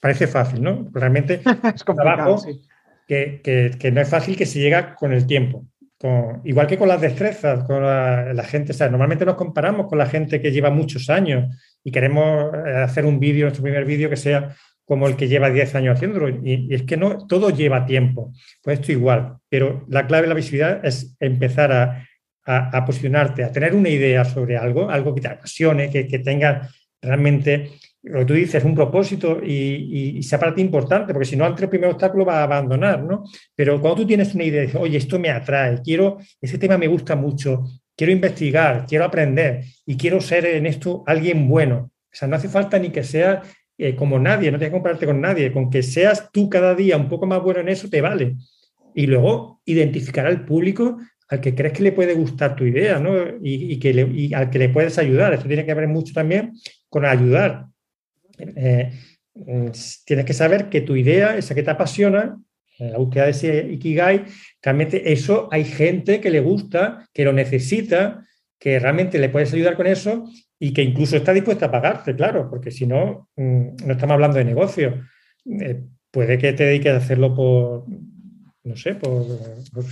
[0.00, 0.88] Parece fácil, ¿no?
[0.92, 1.40] Realmente
[1.74, 2.42] es un trabajo
[3.06, 5.66] que, no es fácil que se llega con el tiempo.
[6.44, 10.40] igual que con las destrezas, con la, gente, o normalmente nos comparamos con la gente
[10.40, 14.54] que lleva muchos años y queremos eh, hacer un vídeo, nuestro primer vídeo, que sea
[14.84, 16.28] como el que lleva 10 años haciéndolo.
[16.28, 18.32] Y, es que no, todo lleva tiempo.
[18.62, 19.36] Pues esto igual.
[19.48, 24.56] Pero la clave de la visibilidad es empezar a, posicionarte, a tener una idea sobre
[24.56, 26.68] algo, algo que te apasione, que, que tenga
[27.00, 27.70] realmente
[28.02, 31.64] lo que tú dices, un propósito y, sea para ti importante, porque si no, ante
[31.64, 33.24] el primer obstáculo va a abandonar, ¿no?
[33.54, 37.14] Pero cuando tú tienes una idea, oye, esto me atrae, quiero, ese tema me gusta
[37.16, 37.64] mucho,
[37.96, 41.90] quiero investigar, quiero aprender y quiero ser en esto alguien bueno.
[41.92, 45.06] O sea, no hace falta ni que seas eh, como nadie, no tienes que compararte
[45.06, 48.00] con nadie, con que seas tú cada día un poco más bueno en eso, te
[48.00, 48.36] vale.
[48.94, 53.14] Y luego identificar al público al que crees que le puede gustar tu idea, ¿no?
[53.40, 55.32] Y, que y al que le puedes ayudar.
[55.32, 56.52] Esto tiene que ver mucho también
[56.88, 57.66] con ayudar
[58.56, 58.92] eh,
[60.04, 62.38] tienes que saber que tu idea, esa que te apasiona,
[62.78, 64.24] la búsqueda de ese Ikigai,
[64.62, 68.26] realmente eso hay gente que le gusta, que lo necesita,
[68.58, 70.24] que realmente le puedes ayudar con eso
[70.58, 74.38] y que incluso está dispuesta a pagarte, claro, porque si no, mm, no estamos hablando
[74.38, 75.02] de negocio.
[75.46, 77.84] Eh, puede que te dediques a hacerlo por,
[78.64, 79.26] no sé, por,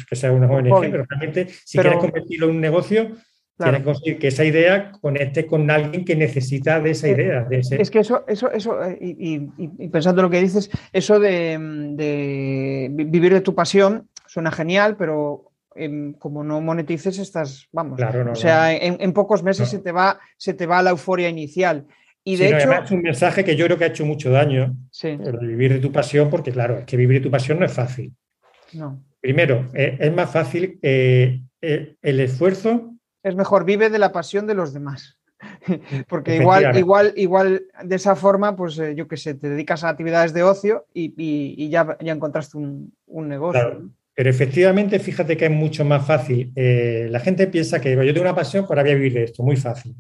[0.09, 3.17] que sea una ONG, pero realmente si quieres convertirlo en un negocio,
[3.59, 7.47] Tienes que conseguir que esa idea conecte con alguien que necesita de esa idea.
[7.51, 9.40] Es que eso, eso, eso eh, y,
[9.88, 11.59] pensando lo que dices, eso de,
[12.90, 18.73] vivir de tu pasión suena genial, pero em, como no monetices, estás, vamos, o sea,
[18.75, 21.85] en, pocos meses se, te va, se te va la euforia inicial.
[22.23, 24.77] Y de hecho, es un mensaje que yo creo que ha hecho mucho daño,
[25.40, 28.12] vivir de tu pasión, porque claro, es que vivir de tu pasión no es fácil.
[28.75, 29.03] No.
[29.21, 32.98] Primero, eh, es más fácil eh, el esfuerzo
[33.29, 35.19] es mejor, vive de la pasión de los demás.
[36.09, 39.91] Porque igual, igual, igual de esa forma, pues eh, yo qué sé, te dedicas a
[39.91, 43.91] actividades de ocio y, ya, ya encontraste un, negocio.
[44.14, 46.53] Pero efectivamente, fíjate que es mucho más fácil.
[46.57, 49.45] Eh, la gente piensa que yo tengo una pasión, pues voy a vivir de esto,
[49.45, 49.95] muy fácil.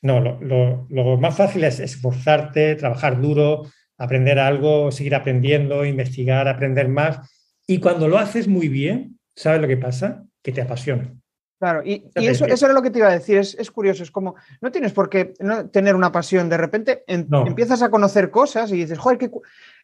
[0.00, 7.20] No, lo, más fácil es esforzarte, trabajar duro, aprender algo, seguir aprendiendo, investigar, aprender más.
[7.64, 10.24] Y cuando lo haces muy bien, ¿sabes lo que pasa?
[10.42, 11.14] Que te apasiona.
[11.62, 14.34] Claro, y, eso, eso, era lo que te iba a decir, es, curioso, es como,
[14.60, 18.78] no tienes por qué no tener una pasión, de repente empiezas a conocer cosas y
[18.78, 19.26] dices, joder, que,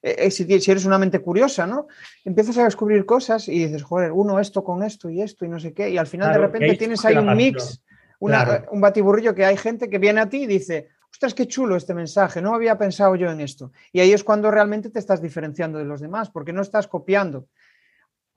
[0.02, 1.86] eh, eh, si, eres una mente curiosa, ¿no?
[2.24, 5.60] Empiezas a descubrir cosas y dices, joder, uno esto con esto y esto y no
[5.60, 7.80] sé qué, y al final de repente tienes ahí un mix,
[8.18, 11.94] un batiburrillo que hay gente que viene a ti y dice, ostras, qué chulo este
[11.94, 13.70] mensaje, no había pensado yo en esto.
[13.92, 17.46] Y ahí es cuando realmente te estás diferenciando de los demás, porque no estás copiando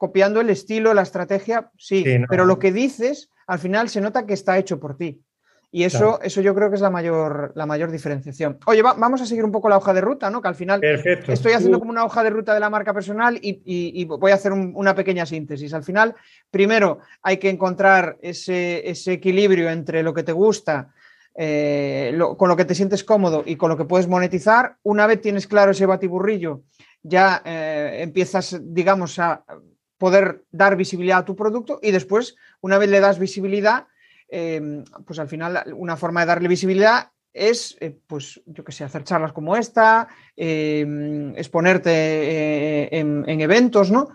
[0.01, 4.33] copiando el estilo, la estrategia, sí, pero lo que dices al final se nota que
[4.33, 5.21] está hecho por ti.
[5.71, 8.57] Y eso, eso yo creo que es la mayor, la mayor diferenciación.
[8.65, 10.41] Oye, vamos a seguir un poco la hoja de ruta, ¿no?
[10.41, 14.03] Que al final estoy haciendo como una hoja de ruta de la marca personal y,
[14.05, 15.71] voy a hacer una pequeña síntesis.
[15.75, 16.15] Al final,
[16.49, 20.95] primero hay que encontrar ese, equilibrio entre lo que te gusta,
[21.35, 24.77] eh, con lo que te sientes cómodo y con lo que puedes monetizar.
[24.81, 26.63] Una vez tienes claro ese batiburrillo,
[27.03, 29.43] ya eh, empiezas, digamos, a
[30.01, 33.85] poder dar visibilidad a tu producto y después, una vez le das visibilidad,
[34.29, 38.83] em, pues al final una forma de darle visibilidad es, eh, pues yo que sé,
[38.83, 44.07] hacer charlas como esta, em, exponerte eh, en, eventos, ¿no?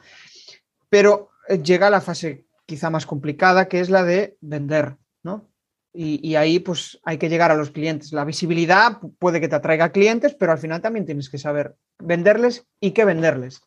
[0.88, 5.48] Pero eh, llega la fase quizá más complicada, que es la de vender, ¿no?
[5.92, 8.12] Y, y, ahí pues hay que llegar a los clientes.
[8.12, 12.66] La visibilidad puede que te atraiga clientes, pero al final también tienes que saber venderles
[12.80, 13.62] y qué venderles.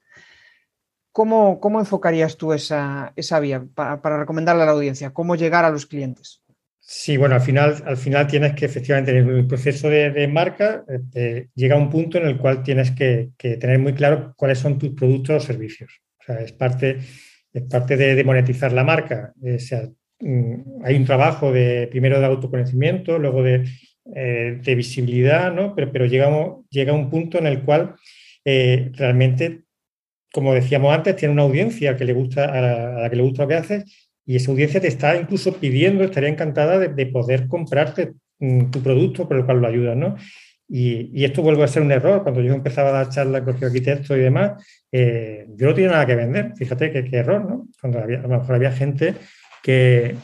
[1.20, 5.10] ¿Cómo, enfocarías tú esa, vía para, recomendarle a la audiencia?
[5.10, 6.42] ¿Cómo llegar a los clientes?
[6.80, 11.48] Sí, bueno, al final, al final tienes que efectivamente en el proceso de, marca eh,
[11.56, 15.44] llega un punto en el cual tienes que, tener muy claro cuáles son tus productos
[15.44, 15.92] o servicios.
[16.22, 17.00] O sea, es parte,
[17.52, 19.34] es parte de, monetizar la marca.
[19.44, 19.90] Eh, o sea,
[20.22, 23.66] mm, hay un trabajo de primero de autoconocimiento, luego de,
[24.16, 25.76] eh, visibilidad, ¿no?
[25.76, 26.30] Pero, pero llega,
[26.70, 27.96] llega un punto en el cual
[28.46, 29.66] realmente
[30.32, 32.62] como decíamos antes, tiene una audiencia que le gusta, a
[33.02, 36.30] la, que le gusta lo que haces y esa audiencia te está incluso pidiendo, estaría
[36.30, 40.16] encantada de, poder comprarte mm, tu producto por el cual lo ayudas, ¿no?
[40.68, 42.22] Y, esto vuelve a ser un error.
[42.22, 46.06] Cuando yo empezaba a dar charlas con arquitectos y demás, eh, yo no tenía nada
[46.06, 46.54] que vender.
[46.56, 47.68] Fíjate qué, error, ¿no?
[47.82, 49.16] Cuando había, a lo mejor había gente
[49.64, 50.16] que,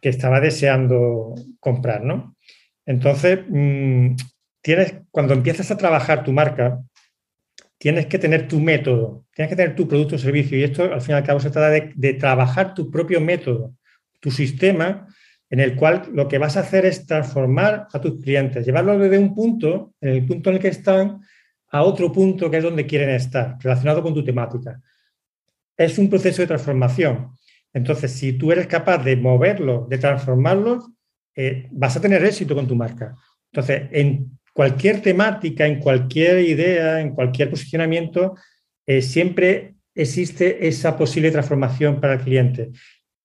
[0.00, 2.34] que estaba deseando comprar, ¿no?
[2.86, 4.16] Entonces, mm,
[4.62, 6.80] tienes, cuando empiezas a trabajar tu marca,
[7.78, 10.58] tienes que tener tu método, tienes que tener tu producto o servicio.
[10.58, 13.74] Y esto, al fin y al cabo, se trata de, trabajar tu propio método,
[14.20, 15.06] tu sistema
[15.48, 19.18] en el cual lo que vas a hacer es transformar a tus clientes, llevarlos desde
[19.18, 21.20] un punto, en el punto en el que están,
[21.68, 24.80] a otro punto que es donde quieren estar, relacionado con tu temática.
[25.76, 27.30] Es un proceso de transformación.
[27.72, 30.94] Entonces, si tú eres capaz de moverlo, de transformarlo,
[31.34, 33.14] eh, vas a tener éxito con tu marca.
[33.52, 38.36] Entonces, en cualquier temática, en cualquier idea, en cualquier posicionamiento,
[38.86, 42.70] eh, siempre existe esa posible transformación para el cliente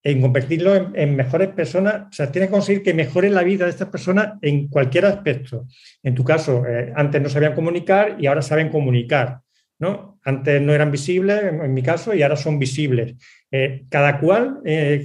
[0.04, 3.70] en convertirlo en, mejores personas, o sea, tienes que conseguir que mejore la vida de
[3.70, 5.66] estas personas en cualquier aspecto.
[6.02, 9.40] En tu caso, eh, antes no sabían comunicar y ahora saben comunicar,
[9.78, 10.18] ¿no?
[10.24, 13.14] Antes no eran visibles, en, mi caso, y ahora son visibles.
[13.50, 14.58] Eh, cada cual,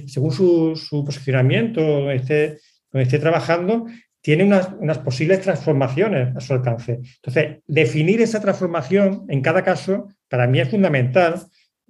[0.06, 2.58] según su, posicionamiento, donde
[2.90, 3.86] donde esté trabajando,
[4.20, 7.00] tiene unas, unas, posibles transformaciones a su alcance.
[7.16, 11.42] Entonces, definir esa transformación en cada caso, para mí es fundamental,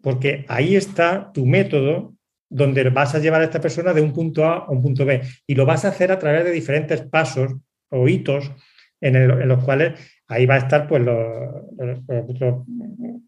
[0.02, 2.14] porque ahí está tu método
[2.50, 5.20] donde vas a llevar a esta persona de un punto A a un punto B.
[5.46, 7.54] Y lo vas a hacer a través de diferentes pasos
[7.90, 8.50] o hitos
[9.00, 11.02] en, los cuales ahí va a estar pues,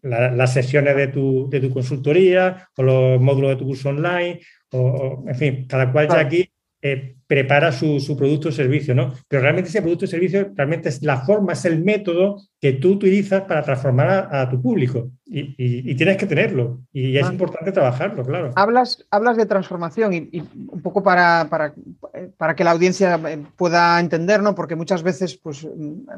[0.01, 4.39] las sesiones de tu, de tu, consultoría o los módulos de tu curso online,
[4.71, 9.13] o, en fin, cada cual ya aquí eh, prepara su, producto o servicio, ¿no?
[9.27, 12.93] Pero realmente ese producto o servicio realmente es la forma, es el método que tú
[12.93, 17.31] utilizas para transformar a, tu público y, tienes que tenerlo y es ah.
[17.31, 18.51] importante trabajarlo, claro.
[18.55, 24.43] Hablas, hablas de transformación y, un poco para, para, que la audiencia eh, pueda entender,
[24.43, 24.53] ¿no?
[24.53, 25.65] Porque muchas veces pues,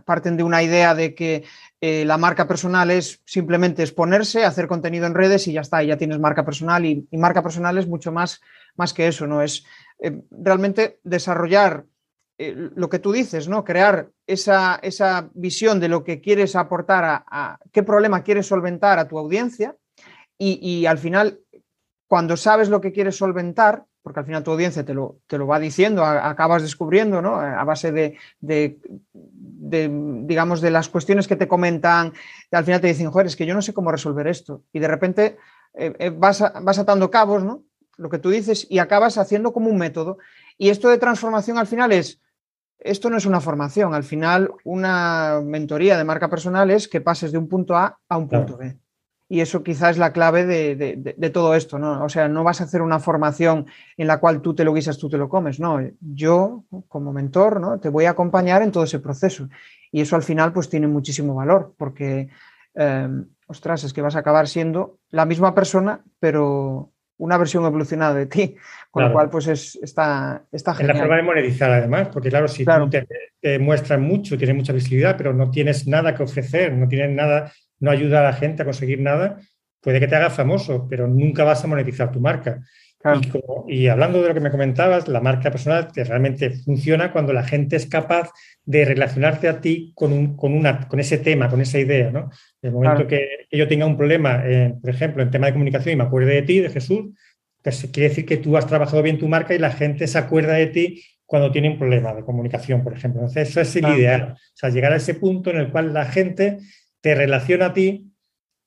[0.06, 1.44] parten de una idea de que
[1.86, 5.88] eh, la marca personal es simplemente exponerse, hacer contenido en redes y ya está, y
[5.88, 8.40] ya tienes marca personal y, marca personal es mucho más,
[8.76, 9.42] más que eso, ¿no?
[9.42, 9.66] Es
[10.00, 11.86] eh, realmente desarrollar
[12.38, 13.64] eh, lo que tú dices, ¿no?
[13.64, 19.08] Crear esa, esa, visión de lo que quieres aportar a, qué problema quieres solventar a
[19.08, 19.76] tu audiencia
[20.38, 21.40] y, al final,
[22.08, 25.48] cuando sabes lo que quieres solventar, porque al final tu audiencia te lo, te lo
[25.48, 27.40] va diciendo, acabas descubriendo, ¿no?
[27.40, 28.18] A base de,
[29.62, 32.12] digamos, de las cuestiones que te comentan,
[32.52, 34.64] al final te dicen, joder, es que yo no sé cómo resolver esto.
[34.74, 35.38] Y de repente
[35.76, 37.64] eh, vas, vas atando cabos, ¿no?
[37.98, 40.18] Lo que tú dices, y acabas haciendo como un método.
[40.58, 42.22] Y esto de transformación al final es,
[42.80, 47.32] esto no es una formación, al final una mentoría de marca personal es que pases
[47.32, 48.78] de un punto A a un punto B.
[49.30, 52.04] Y eso quizás es la clave de, todo esto, ¿no?
[52.04, 53.66] O sea, no vas a hacer una formación
[53.98, 55.80] en la cual tú te lo guisas, tú te lo comes, no.
[56.02, 57.80] Yo, como mentor, ¿no?
[57.80, 59.50] Te voy a acompañar en todo ese proceso.
[59.92, 62.30] Y eso al final, pues tiene muchísimo valor, porque,
[62.76, 63.10] eh,
[63.48, 68.26] ostras, es que vas a acabar siendo la misma persona, pero una versión evolucionada de
[68.26, 68.56] ti,
[68.92, 70.92] con lo cual pues es, está, está genial.
[70.92, 72.90] En la forma de monetizar además, porque claro, si tú
[73.42, 77.52] te, muestras mucho, tienes mucha visibilidad, pero no tienes nada que ofrecer, no tienes nada,
[77.80, 79.38] no ayuda a la gente a conseguir nada,
[79.82, 82.62] puede que te hagas famoso, pero nunca vas a monetizar tu marca.
[83.68, 87.44] Y, hablando de lo que me comentabas, la marca personal que realmente funciona cuando la
[87.44, 88.30] gente es capaz
[88.64, 92.12] de relacionarte a ti con, un, con, una, con ese tema, con esa idea.
[92.12, 92.30] ¿no?
[92.62, 94.44] En el momento que, yo tenga un problema,
[94.82, 97.12] por ejemplo, en tema de comunicación y me acuerde de ti, de Jesús,
[97.62, 100.54] pues quiere decir que tú has trabajado bien tu marca y la gente se acuerda
[100.54, 103.22] de ti cuando tiene un problema de comunicación, por ejemplo.
[103.22, 104.34] Entonces, eso es el ideal.
[104.34, 106.60] O sea, llegar a ese punto en el cual la gente
[107.02, 108.12] te relaciona a ti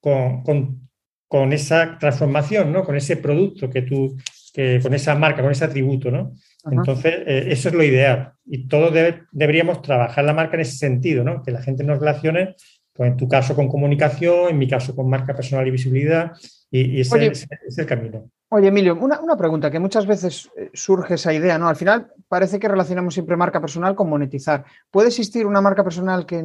[0.00, 0.85] con, con
[1.28, 2.84] con esa transformación, ¿no?
[2.84, 4.16] Con ese producto que tú,
[4.52, 6.32] que, con esa marca, con ese atributo, ¿no?
[6.70, 8.32] Entonces, eh, eso es lo ideal.
[8.44, 8.92] Y todos
[9.32, 11.42] deberíamos trabajar la marca en ese sentido, ¿no?
[11.42, 12.56] Que la gente nos relacione,
[12.92, 16.32] pues en tu caso con comunicación, en mi caso con marca personal y visibilidad,
[16.70, 18.30] y, ese, es el camino.
[18.48, 21.68] Oye, Emilio, una, pregunta que muchas veces eh, surge esa idea, ¿no?
[21.68, 24.64] Al final parece que relacionamos siempre marca personal con monetizar.
[24.90, 26.44] ¿Puede existir una marca personal que,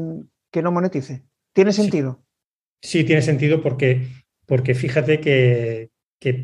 [0.51, 1.23] que no monetice?
[1.53, 2.23] ¿Tiene sentido?
[2.81, 4.07] sí tiene sentido porque
[4.51, 5.89] porque fíjate que,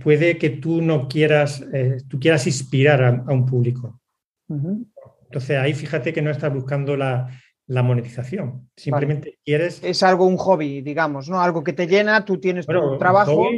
[0.02, 4.00] puede que tú no quieras, eh, tú quieras inspirar a, un público.
[4.48, 7.28] Entonces ahí fíjate que no estás buscando la,
[7.68, 9.84] monetización, simplemente quieres...
[9.84, 11.42] Es algo, un hobby, digamos, ¿no?
[11.42, 13.50] Algo que te llena, tú tienes tu trabajo.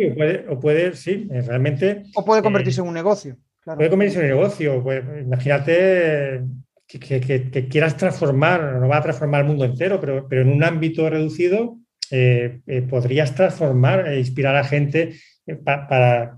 [0.49, 2.05] o, puede, sí, eh, realmente...
[2.15, 3.37] O puede convertirse en un negocio.
[3.63, 4.81] Puede convertirse en un negocio.
[4.81, 6.43] Pues, imagínate
[6.87, 11.07] que, quieras transformar, no va a transformar el mundo entero, pero, pero en un ámbito
[11.07, 11.77] reducido
[12.11, 16.37] eh, eh, podrías transformar e inspirar a gente eh, para,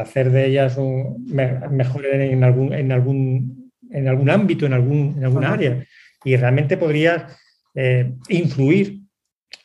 [0.00, 1.24] hacer de ellas un,
[1.70, 3.62] mejor en algún, en algún
[3.92, 5.84] en algún ámbito, en algún, en algún área,
[6.24, 7.36] y realmente podrías
[7.74, 9.00] eh, influir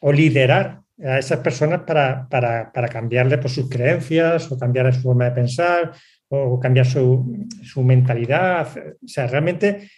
[0.01, 5.01] o liderar a esas personas para, para, para cambiarle pues, sus creencias o cambiar su
[5.01, 5.91] forma de pensar
[6.29, 8.67] o cambiar su, su mentalidad.
[9.03, 9.89] O sea, realmente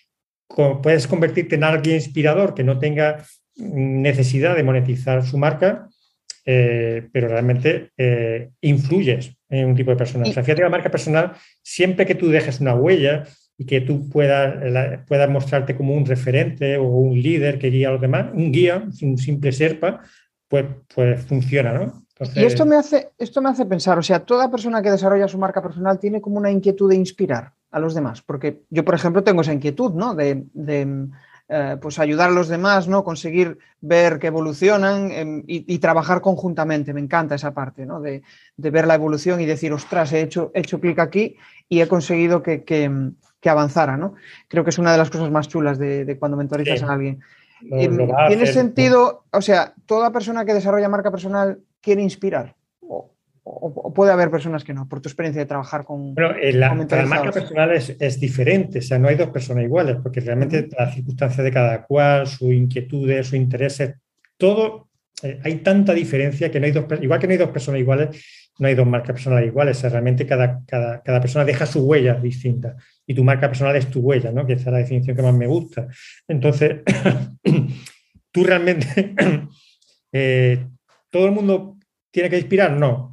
[0.84, 3.24] puedes convertirte en alguien inspirador que no tenga
[3.60, 5.90] necesidad de monetizar su marca,
[6.46, 10.28] eh, pero realmente eh, influyes en un tipo de persona.
[10.28, 13.24] O sea, fíjate, la marca personal, siempre que tú dejes una huella
[13.58, 17.92] y que tú puedas, puedas mostrarte como un referente o un líder que guía a
[17.92, 20.02] los demás, un guía, un simple serpa,
[20.48, 22.06] pues, pues funciona, ¿no?
[22.36, 25.38] Y esto me, hace, esto me hace pensar, o sea, toda persona que desarrolla su
[25.38, 29.24] marca personal tiene como una inquietud de inspirar a los demás, porque yo, por ejemplo,
[29.24, 30.16] tengo esa inquietud, ¿no?
[30.16, 30.46] De,
[31.52, 33.04] eh, pues ayudar a los demás, ¿no?
[33.04, 36.94] Conseguir ver que evolucionan em, y, trabajar conjuntamente.
[36.94, 38.00] Me encanta esa parte, ¿no?
[38.00, 38.22] De,
[38.56, 42.64] ver la evolución y decir, ostras, he hecho, hecho clic aquí y he conseguido que,
[42.64, 44.14] que, avanzara, ¿no?
[44.48, 47.20] Creo que es una de las cosas más chulas de, cuando mentorizas a alguien.
[47.72, 52.56] Em, ¿Tiene sentido, o sea, toda persona que desarrolla marca personal quiere inspirar?
[53.52, 56.14] O, puede haber personas que no, por tu experiencia de trabajar con.
[56.14, 60.70] Bueno, la, marca personal es, diferente, o sea, no hay dos personas iguales, porque realmente
[60.78, 63.96] las circunstancias de cada cual, sus inquietudes, sus intereses,
[64.38, 64.90] todo,
[65.24, 68.24] eh, hay tanta diferencia que no hay dos, igual que no hay dos personas iguales,
[68.60, 72.76] no hay dos marcas personales iguales, realmente cada, cada, cada, persona deja su huella distinta
[73.08, 74.46] y tu marca personal es tu huella, ¿no?
[74.46, 75.88] que esa es la definición que más me gusta.
[76.28, 76.82] Entonces,
[78.32, 79.16] tú realmente,
[80.12, 80.68] eh,
[81.10, 81.78] todo el mundo
[82.12, 83.09] tiene que inspirar, no.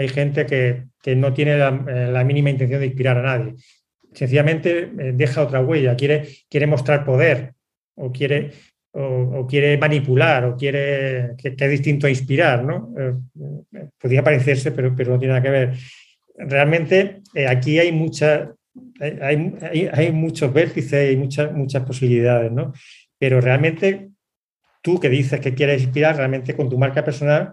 [0.00, 3.54] Hay gente que, no tiene eh, la, mínima intención de inspirar a nadie.
[4.14, 7.52] Sencillamente eh, deja otra huella, quiere, quiere mostrar poder
[7.96, 8.50] o quiere,
[8.92, 12.94] o, quiere manipular o quiere que, es distinto a inspirar, ¿no?
[12.98, 13.12] Eh,
[14.00, 15.74] podría parecerse, pero, pero no tiene nada que ver.
[16.34, 18.48] Realmente aquí hay muchas
[19.00, 22.72] hay, hay, muchos vértices y muchas, muchas posibilidades, ¿no?
[23.18, 24.08] Pero realmente
[24.80, 27.52] tú que dices que quieres inspirar, realmente con tu marca personal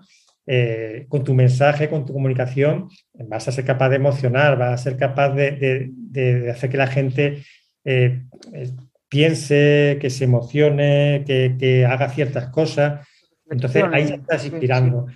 [0.50, 4.82] eh, con tu mensaje, con tu comunicación, vas a ser capaz de emocionar, vas a
[4.82, 7.44] ser capaz de, hacer que la gente
[7.84, 8.72] eh, eh,
[9.10, 13.06] piense, que se emocione, que, haga ciertas cosas.
[13.50, 15.08] Entonces ahí estás inspirando.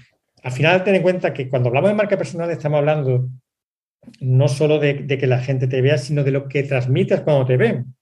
[0.44, 3.30] Al final, ten en cuenta que cuando hablamos de marca personal estamos hablando
[4.20, 7.56] no solo de, que la gente te vea, sino de lo que transmites cuando te
[7.56, 7.96] ven.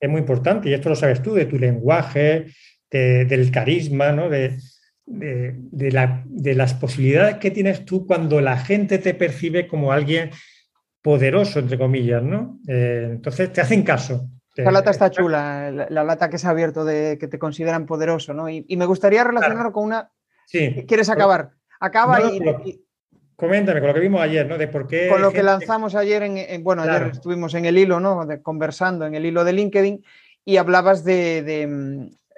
[0.00, 2.46] Es muy importante, y esto lo sabes tú, de tu lenguaje,
[2.90, 4.28] del carisma, ¿no?
[4.28, 4.56] De,
[5.06, 10.30] de, las posibilidades que tienes tú cuando la gente te percibe como alguien
[11.02, 12.58] poderoso, entre comillas, ¿no?
[12.66, 14.28] Eh, entonces te hacen caso.
[14.56, 18.32] La lata está chula, la, lata que se ha abierto de que te consideran poderoso,
[18.32, 18.48] ¿no?
[18.48, 20.10] Y, me gustaría relacionarlo con una...
[20.46, 20.84] Sí.
[20.86, 21.50] ¿Quieres acabar?
[21.80, 22.80] Acaba y,
[23.34, 24.56] Coméntame con lo que vimos ayer, ¿no?
[24.56, 25.08] De por qué...
[25.08, 28.26] Con lo que lanzamos ayer, en, bueno, ayer estuvimos en el hilo, ¿no?
[28.44, 30.04] conversando en el hilo de LinkedIn
[30.44, 31.42] y hablabas de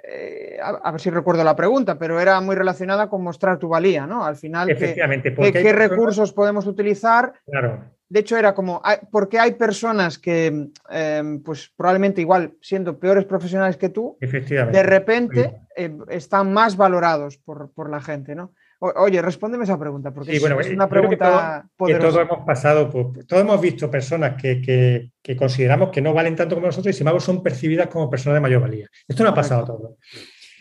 [0.09, 4.07] eh, a, ver si recuerdo la pregunta, pero era muy relacionada con mostrar tu valía,
[4.07, 4.23] ¿no?
[4.23, 7.33] Al final, Efectivamente, ¿qué, recursos podemos utilizar?
[7.45, 7.83] Claro.
[8.07, 13.75] De hecho, era como, porque hay personas que, em, pues probablemente igual siendo peores profesionales
[13.75, 18.53] que tú, de repente eh, están más valorados por, por la gente, ¿no?
[18.79, 22.09] Oye, respóndeme esa pregunta, porque es, una pregunta poderosa.
[22.09, 26.93] todos hemos pasado, todos hemos visto personas que, consideramos que no valen tanto como nosotros
[26.93, 28.87] y sin embargo son percibidas como personas de mayor valía.
[29.07, 29.97] Esto no ha pasado todo.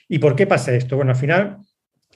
[0.08, 0.96] ¿Y por qué pasa esto?
[0.96, 1.58] Bueno, al final,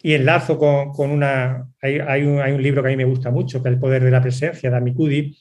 [0.03, 1.69] y enlazo con, una.
[1.83, 4.23] Hay, un, libro que a mí me gusta mucho, que es El poder de la
[4.23, 5.37] presencia, de Amikudi,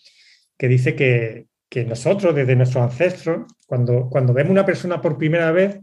[0.57, 1.47] que dice que,
[1.85, 5.79] nosotros, desde nuestros ancestros, cuando, cuando vemos una persona por primera vez,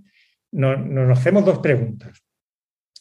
[0.50, 2.26] nos hacemos dos preguntas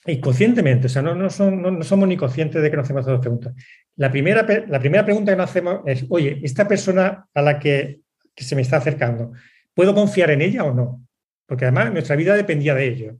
[0.07, 3.53] inconscientemente, o sea, no, no, somos ni conscientes de que nos hacemos esas dos preguntas.
[3.95, 8.01] La primera, la primera pregunta que nos hacemos es, oye, esta persona a la que,
[8.35, 9.31] se me está acercando,
[9.73, 11.07] ¿puedo confiar en ella o no?
[11.47, 13.13] Porque además nuestra vida dependía de ello.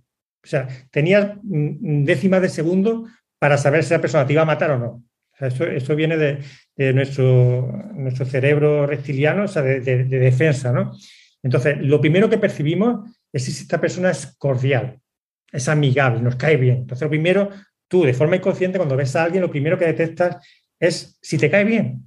[0.44, 3.08] O sea, tenías décimas de segundo
[3.40, 5.04] para saber si esa persona te iba a matar o no.
[5.40, 10.92] eso, viene de, nuestro, nuestro cerebro reptiliano, o sea, de, de defensa, ¿no?
[11.42, 15.00] Entonces, lo primero que percibimos es si esta persona es cordial,
[15.56, 16.78] es amigable, nos cae bien.
[16.78, 17.50] Entonces, lo primero,
[17.88, 20.38] tú de forma inconsciente, cuando ves a alguien, lo primero que detectas
[20.80, 22.04] es si te cae bien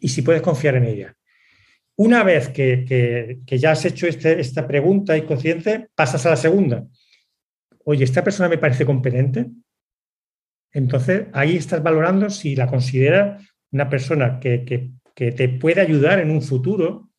[0.00, 1.16] y si puedes confiar en ella.
[1.96, 6.86] Una vez que, ya has hecho este, esta pregunta inconsciente, pasas a la segunda.
[7.84, 9.46] Oye, ¿esta persona me parece competente?
[10.72, 14.64] Entonces, ahí estás valorando si la consideras una persona que,
[15.14, 17.10] que te puede ayudar en un futuro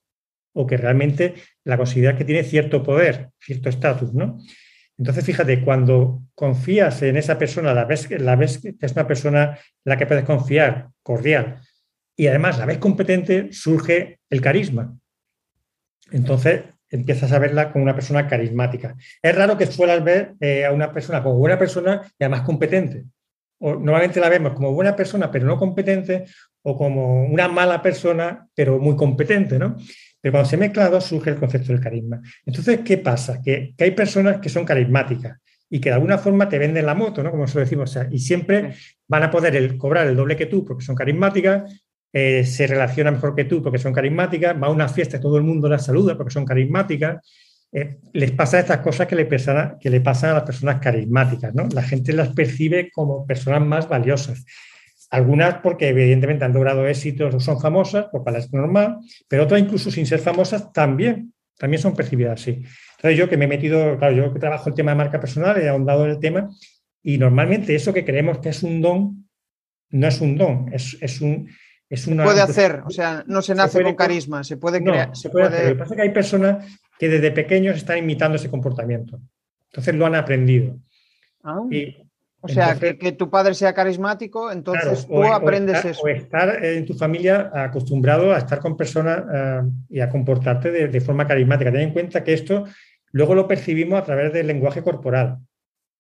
[0.53, 4.39] o que realmente la consideras que tiene cierto poder, cierto estatus, ¿no?
[4.97, 9.57] Entonces, fíjate, cuando confías en esa persona, la ves, la ves que es una persona
[9.57, 11.61] en la que puedes confiar, cordial,
[12.15, 14.95] y además la ves competente, surge el carisma.
[16.11, 18.95] entonces empiezas a verla como una persona carismática.
[19.19, 23.05] Es raro que suelas ver eh, a una persona como buena persona y además competente.
[23.66, 26.26] O, normalmente la vemos como buena persona pero no competente
[26.64, 29.78] o como una mala persona pero muy competente, ¿no?
[30.20, 32.22] Pero cuando se mezcla dos surge el concepto del carisma.
[32.45, 33.41] Entonces, ¿qué pasa?
[33.41, 35.39] Que, hay personas que son carismáticas
[35.70, 37.32] y que de alguna forma te venden la moto, ¿no?
[37.32, 38.74] Como se lo decimos, y siempre
[39.07, 43.34] van a poder cobrar el doble que tú porque son carismáticas, eh, se relaciona mejor
[43.34, 46.18] que tú porque son carismáticas, va a una fiesta y todo el mundo las saluda
[46.18, 47.26] porque son carismáticas.
[47.76, 51.67] Eh, les pasa estas cosas que le, que le pasan a las personas carismáticas, ¿no?
[51.74, 54.45] La gente las percibe como personas más valiosas.
[55.09, 58.97] Algunas porque evidentemente han logrado éxitos o son famosas, por cual es normal,
[59.28, 62.63] pero otras incluso sin ser famosas también, también son percibidas así.
[62.97, 65.57] Entonces yo que me he metido, claro, yo que trabajo el tema de marca personal,
[65.57, 66.49] he ahondado en el tema
[67.01, 69.28] y normalmente eso que creemos que es un don,
[69.89, 71.49] no es un don, es, es un,
[71.95, 75.15] se puede hacer, o sea, no se nace con carisma, se puede crear.
[75.15, 76.65] se puede, Lo que pasa es que hay personas
[77.03, 79.19] que desde pequeños están imitando ese comportamiento.
[79.65, 80.77] Entonces lo han aprendido.
[81.43, 81.59] Ah,
[82.39, 86.01] o sea, que, tu padre sea carismático, entonces tú aprendes eso.
[86.01, 91.01] O estar en tu familia acostumbrado a estar con personas eh, y a comportarte de,
[91.01, 91.73] forma carismática.
[91.73, 92.63] Ten en cuenta que esto
[93.11, 95.39] luego lo percibimos a través del lenguaje corporal,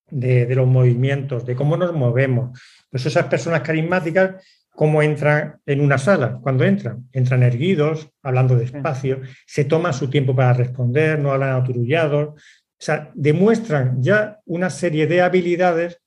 [0.09, 2.57] de, de los movimientos, de cómo nos movemos.
[2.89, 4.41] Pues esas personas carismáticas
[4.75, 6.39] cómo entran en una sala.
[6.41, 12.29] Cuando entran, entran erguidos, hablando despacio, se toman su tiempo para responder, no hablan aturullados.
[12.29, 16.01] O sea, demuestran ya una serie de habilidades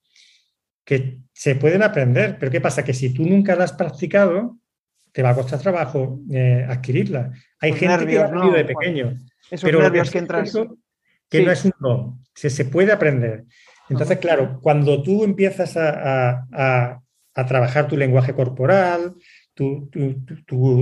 [0.85, 2.37] que se pueden aprender.
[2.39, 2.85] Pero ¿qué pasa?
[2.85, 4.59] Que si tú nunca las has practicado,
[5.13, 7.33] te va a costar trabajo eh, adquirirla.
[7.61, 9.17] Hay gente que lo ha de pequeño.
[9.63, 10.53] pero nervios que, entras.
[11.31, 13.45] Que no es un don, se, se puede aprender.
[13.89, 17.01] Entonces, claro, cuando tú empiezas a a
[17.45, 19.15] trabajar tu lenguaje corporal,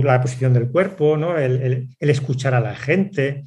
[0.03, 1.37] la posición del cuerpo, ¿no?
[1.37, 3.43] el, escuchar a la gente,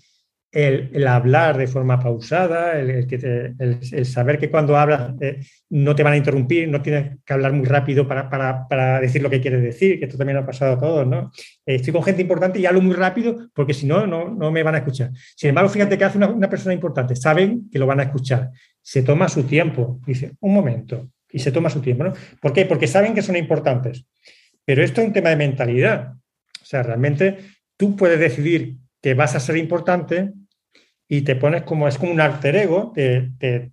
[0.50, 5.40] el, hablar de forma pausada, el, saber que cuando hablas eh,
[5.70, 9.40] no te van a interrumpir, no tienes que hablar muy rápido para, decir lo que
[9.40, 11.06] quieres decir, que esto también ha pasado a todos.
[11.06, 11.30] ¿no?
[11.66, 14.76] Eh, estoy con gente importante y hablo muy rápido porque si no, no, me van
[14.76, 15.11] a escuchar.
[15.36, 18.50] Sin embargo, fíjate que hace una persona importante, saben que lo van a escuchar,
[18.80, 22.05] se toma su tiempo, dice, un momento, y se toma su tiempo.
[22.05, 22.12] ¿no?
[22.41, 22.64] ¿Por qué?
[22.64, 24.05] Porque saben que son importantes.
[24.64, 26.14] Pero esto es un tema de mentalidad.
[26.61, 27.39] O sea, realmente
[27.76, 30.33] tú puedes decidir que vas a ser importante
[31.09, 33.72] y te pones como, es como un alter ego, te,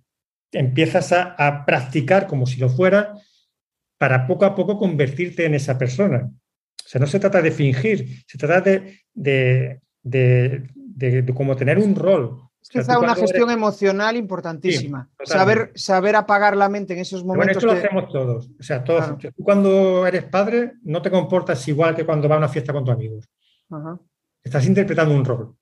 [0.52, 3.14] empiezas a, practicar como si lo fuera
[3.98, 6.30] para poco a poco convertirte en esa persona.
[6.30, 11.94] O sea, no se trata de fingir, se trata de, de, de como tener un
[11.94, 15.08] rol, es una gestión emocional importantísima.
[15.24, 17.62] saber, saber apagar la mente en esos momentos.
[17.62, 18.50] Bueno, esto lo hacemos todos.
[18.58, 19.18] O sea, todos.
[19.18, 22.84] Tú cuando eres padre no te comportas igual que cuando vas a una fiesta con
[22.84, 23.28] tus amigos.
[24.42, 25.56] Estás interpretando un rol.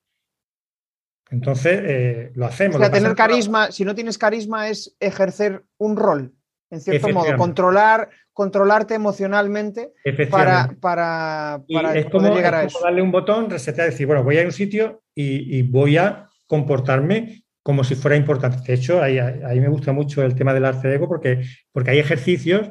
[1.31, 2.75] Entonces, eh, lo hacemos.
[2.75, 6.33] O sea, tener carisma, si no tienes carisma, es ejercer un rol,
[6.69, 9.91] en cierto modo, controlar, controlarte emocionalmente
[10.29, 11.63] para, para,
[11.95, 12.79] es como, llegar a eso.
[12.83, 16.29] darle un botón, resetear, decir, bueno, voy a ir a un sitio y voy a
[16.47, 18.59] comportarme como si fuera importante.
[18.65, 21.89] De hecho, ahí, ahí me gusta mucho el tema del arte de ego porque, porque
[21.91, 22.69] hay ejercicios,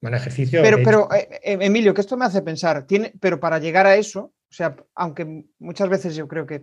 [0.00, 0.62] bueno, ejercicios...
[0.64, 3.94] Pero, pero eh, eh, Emilio, que esto me hace pensar, tiene, pero para llegar a
[3.94, 6.62] eso, o sea, aunque muchas veces yo creo que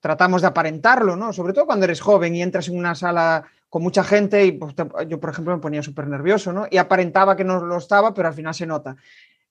[0.00, 1.32] tratamos de aparentarlo, ¿no?
[1.32, 4.74] Sobre todo cuando eres joven y entras en una sala con mucha gente y pues,
[5.08, 6.66] yo, por ejemplo, me ponía súper nervioso, ¿no?
[6.68, 8.96] Y aparentaba que no lo estaba, pero al final se nota.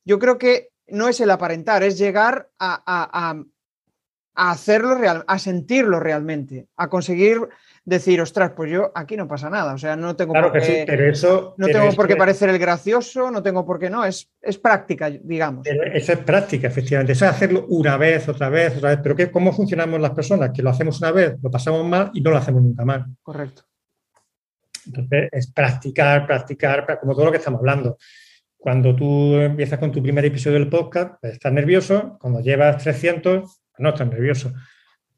[0.03, 3.41] Yo creo que no es el aparentar, es llegar a, a
[4.35, 7.47] hacerlo real, a sentirlo realmente, a conseguir
[7.85, 11.09] decir, ostras, pues yo aquí no pasa nada, o sea, no tengo por qué, pero
[11.09, 14.57] eso, no tengo por qué parecer el gracioso, no tengo por qué no, es, es
[14.57, 15.67] práctica, digamos.
[15.67, 19.29] eso es práctica, efectivamente, eso es hacerlo una vez, otra vez, otra vez, pero ¿qué,
[19.29, 20.51] ¿cómo funcionamos las personas?
[20.51, 23.05] Que lo hacemos una vez, lo pasamos mal y no lo hacemos nunca mal.
[23.21, 23.63] Correcto.
[24.85, 27.97] Entonces, es practicar, practicar, como todo lo que estamos hablando.
[28.57, 33.62] Cuando tú empiezas con tu primer episodio del podcast, pues, estás nervioso, cuando llevas 300,
[33.77, 34.53] no estás nervioso.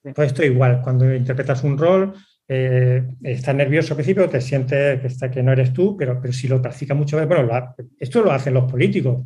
[0.01, 2.13] Pues esto igual, cuando interpretas un rol,
[2.47, 6.31] eh, estás nervioso al principio, te sientes que, está, que no eres tú, pero, pero
[6.31, 9.25] si lo practicas mucho bueno, esto lo hacen los políticos.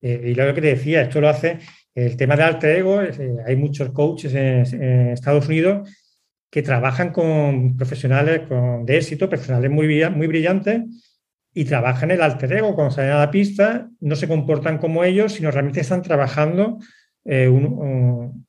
[0.00, 1.58] Eh, y lo que te decía, esto lo hace
[1.94, 5.88] el tema de alter ego, eh, hay muchos coaches en, Estados Unidos
[6.50, 10.82] que trabajan con profesionales con, de éxito, profesionales muy, muy brillantes,
[11.54, 12.74] y trabajan el alter ego.
[12.74, 16.78] Cuando salen a la pista, no se comportan como ellos, sino realmente están trabajando
[17.24, 18.46] un,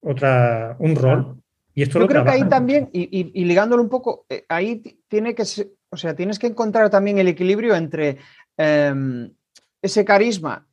[0.00, 1.36] otra, un rol.
[1.74, 5.44] Y esto Yo creo que ahí también, y, ligándolo un poco, eh, ahí tiene que
[5.44, 8.18] ser, o sea, tienes que encontrar también el equilibrio entre
[8.56, 9.32] em,
[9.80, 10.66] ese carisma,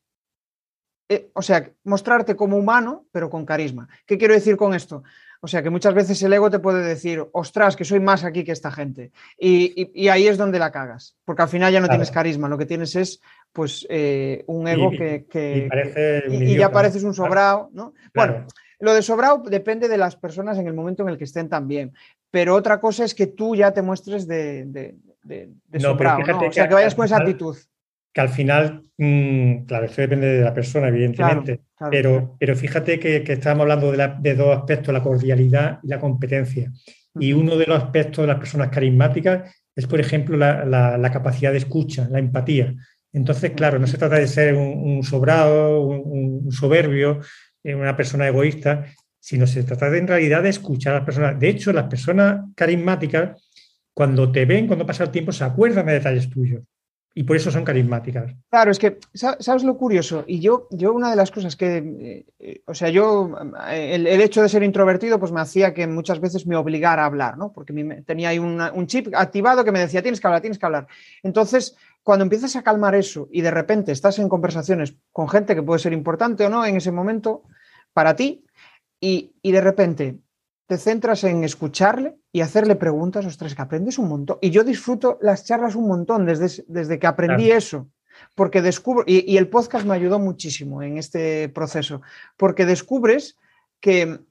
[1.10, 3.88] eh, o sea, mostrarte como humano, pero con carisma.
[4.06, 5.04] ¿Qué quiero decir con esto?
[5.40, 8.44] O sea que muchas veces el ego te puede decir, ostras, que soy más aquí
[8.44, 9.12] que esta gente.
[9.38, 12.66] Y, ahí es donde la cagas, porque al final ya no tienes carisma, lo que
[12.66, 13.22] tienes es
[13.54, 15.70] pues eh, un ego que...
[16.30, 17.94] Y, ya pareces un sobrado, ¿no?
[18.14, 18.48] Bueno,
[18.80, 21.94] lo de sobrado depende de las personas en el momento en el que estén también,
[22.32, 24.96] pero otra cosa es que tú ya te muestres de,
[25.80, 27.58] sobrado, o sea, que vayas con esa actitud.
[28.14, 31.62] que al final, mm, claro, eso depende de la persona, evidentemente,
[31.92, 36.72] pero, pero fíjate que, estábamos hablando de, dos aspectos, la cordialidad y la competencia.
[37.20, 41.60] Y uno de los aspectos de las personas carismáticas es, por ejemplo, la, capacidad de
[41.60, 42.74] escucha, la empatía.
[43.14, 47.20] Entonces, claro, no se trata de ser un, sobrado, un, soberbio,
[47.64, 48.86] una persona egoísta,
[49.20, 51.40] sino se trata de, en realidad de escuchar a las personas.
[51.40, 53.42] De hecho, las personas carismáticas,
[53.94, 56.64] cuando te ven, cuando pasa el tiempo, se acuerdan de detalles tuyos
[57.18, 58.32] y por eso son carismáticas.
[58.48, 60.24] Claro, es que, ¿sabes lo curioso?
[60.28, 63.36] Y yo, yo una de las cosas que, eh, o sea, yo,
[63.72, 67.36] el, hecho de ser introvertido, pues me hacía que muchas veces me obligara a hablar,
[67.36, 67.52] ¿no?
[67.52, 67.74] Porque
[68.06, 70.88] tenía ahí un chip activado que me decía, tienes que hablar, tienes que hablar.
[71.24, 71.76] Entonces,
[72.08, 75.80] cuando empiezas a calmar eso y de repente estás en conversaciones con gente que puede
[75.80, 77.44] ser importante o no en ese momento
[77.92, 78.46] para ti,
[79.02, 80.18] y, y de repente
[80.68, 84.38] te centras en escucharle y hacerle preguntas, ostras, que aprendes un montón.
[84.40, 87.90] Y yo disfruto las charlas un montón desde, desde que aprendí eso,
[88.36, 92.02] porque descubro, y, el podcast me ayudó muchísimo en este proceso,
[92.38, 93.36] porque descubres
[93.82, 94.22] que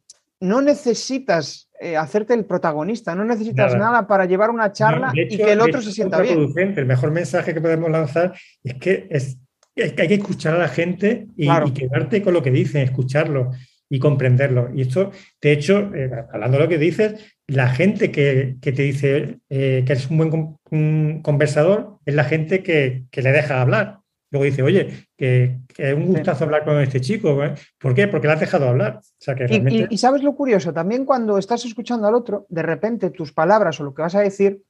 [0.40, 5.52] no necesitas eh, hacerte el protagonista, no necesitas nada, para llevar una charla y que
[5.52, 6.48] el otro se sienta bien.
[6.56, 9.38] El mejor mensaje que podemos lanzar es que, es,
[9.76, 13.52] hay que escuchar a la gente y, y quedarte con lo que dicen, escucharlo
[13.88, 14.70] y comprenderlo.
[14.74, 19.38] Y esto, de hecho, eh, hablando de lo que dices, la gente que, te dice
[19.48, 24.00] eh, que eres un buen conversador es la gente que, le deja hablar.
[24.30, 27.42] Luego dice, oye, que, es un gustazo hablar con este chico.
[27.44, 27.54] ¿eh?
[27.78, 28.08] ¿Por qué?
[28.08, 29.00] Porque le has dejado hablar.
[29.90, 33.84] y, sabes lo curioso, también cuando estás escuchando al otro, de repente tus palabras o
[33.84, 34.62] lo que vas a decir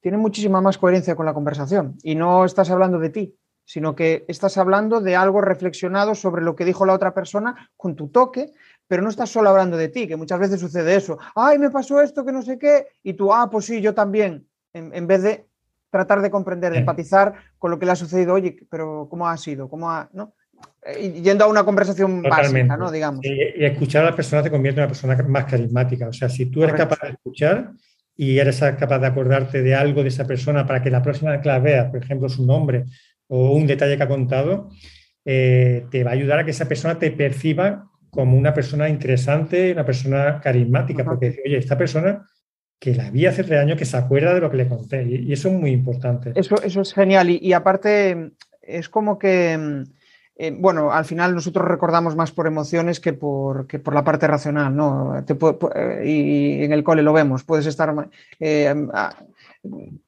[0.00, 4.24] tienen muchísima más coherencia con la conversación y no estás hablando de ti, sino que
[4.28, 8.52] estás hablando de algo reflexionado sobre lo que dijo la otra persona con tu toque,
[8.86, 11.18] pero no estás solo hablando de ti, que muchas veces sucede eso.
[11.34, 14.46] Ay, me pasó esto, que no sé qué, y tú, ah, pues sí, yo también,
[14.72, 15.45] en, vez de
[15.96, 19.36] tratar de comprender, de empatizar con lo que le ha sucedido, oye, pero ¿cómo ha
[19.36, 19.68] sido?
[19.68, 20.34] ¿Cómo ha, ¿no?
[21.00, 22.90] Yendo a una conversación básica, ¿no?
[22.90, 23.24] Digamos.
[23.24, 26.08] Y, escuchar a la persona te convierte en una persona más carismática.
[26.08, 27.72] O sea, si tú eres capaz de escuchar
[28.16, 31.40] y eres capaz de acordarte de algo de esa persona para que la próxima vez
[31.40, 32.84] que la veas, por ejemplo, su nombre
[33.28, 34.70] o un detalle que ha contado,
[35.24, 39.72] eh, te va a ayudar a que esa persona te perciba como una persona interesante,
[39.72, 42.24] una persona carismática, porque oye, esta persona
[42.78, 45.32] que la vi hace tres años, que se acuerda de lo que le conté, y,
[45.32, 46.32] eso es muy importante.
[46.34, 49.84] Eso, eso es genial, y, aparte es como que,
[50.36, 54.74] eh, bueno, al final nosotros recordamos más por emociones que por, por la parte racional,
[54.74, 55.16] ¿no?
[55.18, 57.94] Eh, y, en el cole lo vemos, puedes estar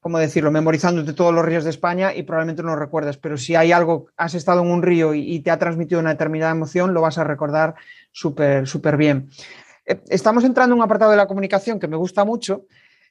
[0.01, 3.73] ¿cómo decirlo?, memorizándote todos los ríos de España y probablemente no recuerdas, pero si hay
[3.73, 7.19] algo, has estado en un río y, te ha transmitido una determinada emoción, lo vas
[7.19, 7.75] a recordar
[8.13, 9.31] súper bien.
[9.89, 12.67] Eh, estamos entrando en un apartado de la comunicación que me gusta mucho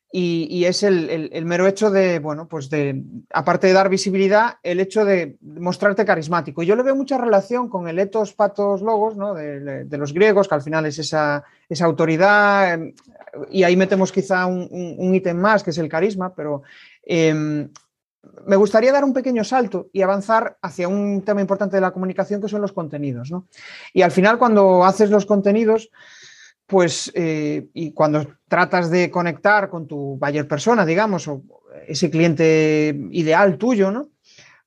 [0.09, 3.03] y, es el, mero hecho de, bueno, pues de,
[3.34, 6.63] aparte de dar visibilidad, el hecho de mostrarte carismático.
[6.63, 9.34] Yo le veo mucha relación con el etos, patos, logos, ¿no?
[9.34, 12.93] de, los griegos, que al final es esa, esa autoridad, em,
[13.51, 16.61] y ahí metemos quizá un, ítem más, que es el carisma, pero
[17.03, 17.69] em,
[18.45, 22.41] me gustaría dar un pequeño salto y avanzar hacia un tema importante de la comunicación,
[22.41, 23.30] que son los contenidos.
[23.30, 23.45] ¿no?
[23.93, 25.89] Y al final, cuando haces los contenidos,
[26.68, 31.43] pues, eh, y cuando tratas de conectar con tu buyer persona, digamos, o
[31.88, 34.09] ese cliente ideal tuyo, ¿no?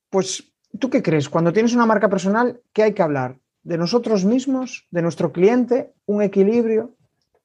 [0.08, 1.28] Pues, ¿tú qué crees?
[1.28, 3.36] Cuando tienes una marca personal, ¿qué hay que hablar?
[3.62, 4.86] ¿De nosotros mismos?
[4.90, 5.92] ¿De nuestro cliente?
[6.06, 6.96] ¿Un equilibrio?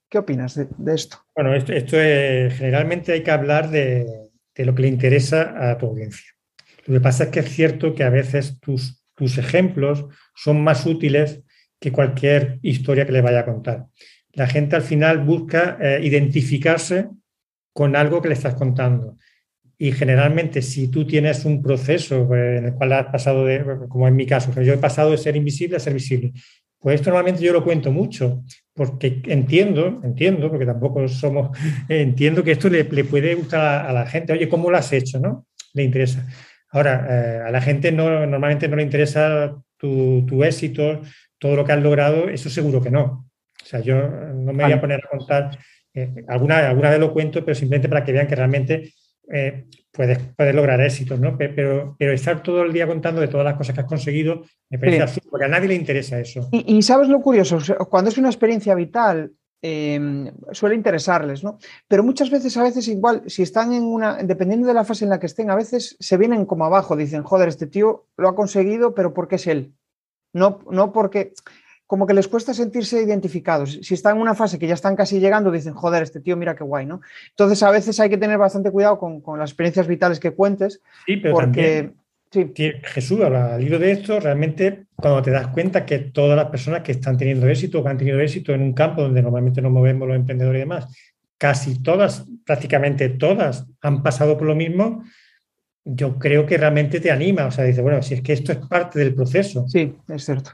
[0.09, 1.17] ¿Qué opinas de, esto?
[1.35, 4.05] Bueno, esto, es, generalmente hay que hablar de,
[4.55, 6.31] lo que le interesa a tu audiencia.
[6.85, 10.85] Lo que pasa es que es cierto que a veces tus, tus ejemplos son más
[10.85, 11.41] útiles
[11.79, 13.87] que cualquier historia que le vaya a contar
[14.35, 17.09] la gente al final busca eh, identificarse
[17.73, 19.17] con algo que le estás contando.
[19.77, 24.07] Y generalmente, si tú tienes un proceso eh, en el cual has pasado de, como
[24.07, 26.31] en mi caso, yo he pasado de ser invisible a ser visible,
[26.79, 31.57] pues esto normalmente yo lo cuento mucho, porque entiendo, entiendo, porque tampoco somos,
[31.89, 34.33] entiendo que esto le, puede gustar a, la gente.
[34.33, 35.19] Oye, ¿cómo lo has hecho?
[35.19, 35.47] ¿No?
[35.73, 36.25] Le interesa.
[36.71, 41.01] Ahora, eh, a la gente no, normalmente no le interesa tu, tu éxito,
[41.39, 43.24] todo lo que has logrado, eso seguro que no.
[43.65, 45.57] O sea, yo no me voy a poner a contar,
[45.93, 48.93] eh, alguna, alguna vez lo cuento, pero simplemente para que vean que realmente
[49.33, 50.19] eh, puedes,
[50.53, 51.35] lograr éxitos, ¿no?
[51.35, 54.77] Pero, pero estar todo el día contando de todas las cosas que has conseguido me
[54.77, 56.47] parece absurdo, porque a nadie le interesa eso.
[56.51, 57.57] Y, sabes lo curioso,
[57.89, 59.31] cuando es una experiencia vital,
[59.67, 61.57] Em, suele interesarles, ¿no?
[61.87, 65.09] Pero muchas veces, a veces igual, si están en una, dependiendo de la fase en
[65.09, 68.35] la que estén, a veces se vienen como abajo, dicen, joder, este tío lo ha
[68.35, 69.73] conseguido, pero ¿por qué es él?
[70.33, 71.33] No, no porque,
[71.87, 73.79] como que les cuesta sentirse identificados.
[73.81, 76.55] Si están en una fase que ya están casi llegando, dicen, joder, este tío, mira
[76.55, 77.01] qué guay, ¿no?
[77.29, 81.17] Entonces, a veces hay que tener bastante cuidado con, las experiencias vitales que cuentes, sí,
[81.17, 81.91] pero porque...
[82.83, 86.91] Jesús, al hilo de esto, realmente cuando te das cuenta que todas las personas que
[86.91, 90.17] están teniendo éxito, que han tenido éxito en un campo donde normalmente nos movemos los
[90.17, 90.87] emprendedores y demás,
[91.37, 95.03] casi todas, prácticamente todas, han pasado por lo mismo,
[95.85, 97.45] yo creo que realmente te anima.
[97.45, 99.65] O sea, dice, bueno, si es que esto es parte del proceso.
[99.67, 100.51] Sí, es cierto.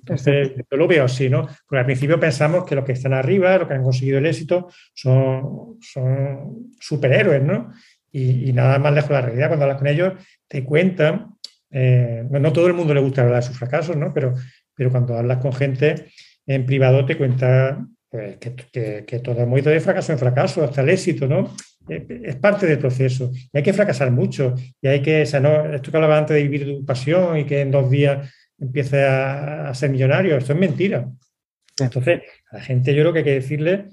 [0.00, 1.46] Entonces, yo lo veo así, ¿no?
[1.66, 4.68] Porque al principio pensamos que los que están arriba, los que han conseguido el éxito,
[4.94, 7.72] son, son superhéroes, ¿no?
[8.12, 9.48] Y, nada más lejos de la realidad.
[9.48, 10.14] Cuando hablas con ellos,
[10.48, 11.34] te cuentan,
[11.70, 14.12] eh, no todo el mundo le gusta hablar de sus fracasos, ¿no?
[14.12, 14.34] Pero,
[14.74, 16.06] pero cuando hablas con gente
[16.46, 20.80] en privado, te cuenta pues, que, que, todo hemos ido de fracaso en fracaso hasta
[20.80, 21.54] el éxito, ¿no?
[21.88, 23.30] Eh, es parte del proceso.
[23.52, 24.54] Y hay que fracasar mucho.
[24.80, 27.44] Y hay que, o sea, no, esto que hablaba antes de vivir tu pasión y
[27.44, 28.28] que en dos días
[28.60, 31.08] empiece a, ser millonario, esto es mentira.
[31.78, 33.88] Entonces, a la gente yo creo que hay que decirle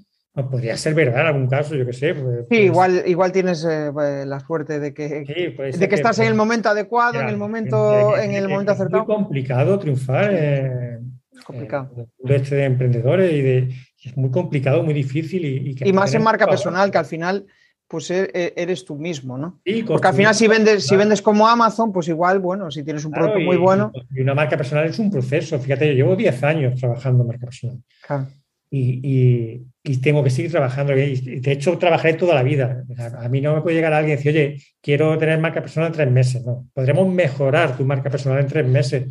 [0.46, 2.14] podría ser verdad en algún caso, yo qué sé.
[2.14, 6.20] Pues, sí, pues igual, igual tienes eh, pues, la suerte de que, de que, estás
[6.20, 9.04] en el momento adecuado, en el momento, en el momento acertado.
[9.04, 12.08] Es muy complicado triunfar en, complicado.
[12.24, 15.44] en este de emprendedores y de, es muy complicado, muy difícil.
[15.46, 17.46] Y, y, más en marca personal, que al final
[17.88, 19.62] pues e, e, eres tú mismo, ¿no?
[19.88, 23.12] Porque al final si vendes, si vendes como Amazon, pues igual, bueno, si tienes un
[23.12, 23.92] producto muy bueno.
[24.14, 25.58] Y una marca personal es un proceso.
[25.60, 27.82] Fíjate, yo llevo 10 años trabajando en marca personal.
[28.06, 28.28] Claro
[28.70, 29.66] y,
[30.02, 30.94] tengo que seguir trabajando.
[30.94, 32.84] de hecho, trabajaré toda la vida.
[33.18, 35.94] A mí no me puede llegar alguien y decir, oye, quiero tener marca personal en
[35.94, 36.46] tres meses.
[36.46, 39.06] No, podremos mejorar tu marca personal en tres meses,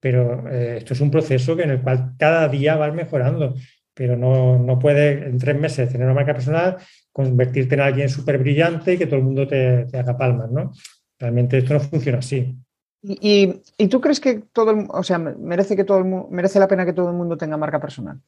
[0.00, 3.54] pero eh, esto es un proceso en el cual cada día vas mejorando.
[3.98, 6.76] Pero no, no puedes en tres meses tener una marca personal,
[7.10, 10.70] convertirte en alguien súper brillante y que todo el mundo te, haga palmas, ¿no?
[11.18, 12.56] Realmente esto no funciona así.
[13.02, 16.92] ¿Y, tú crees que todo el, o sea, merece que todo merece la pena que
[16.92, 18.20] todo el mundo tenga marca personal?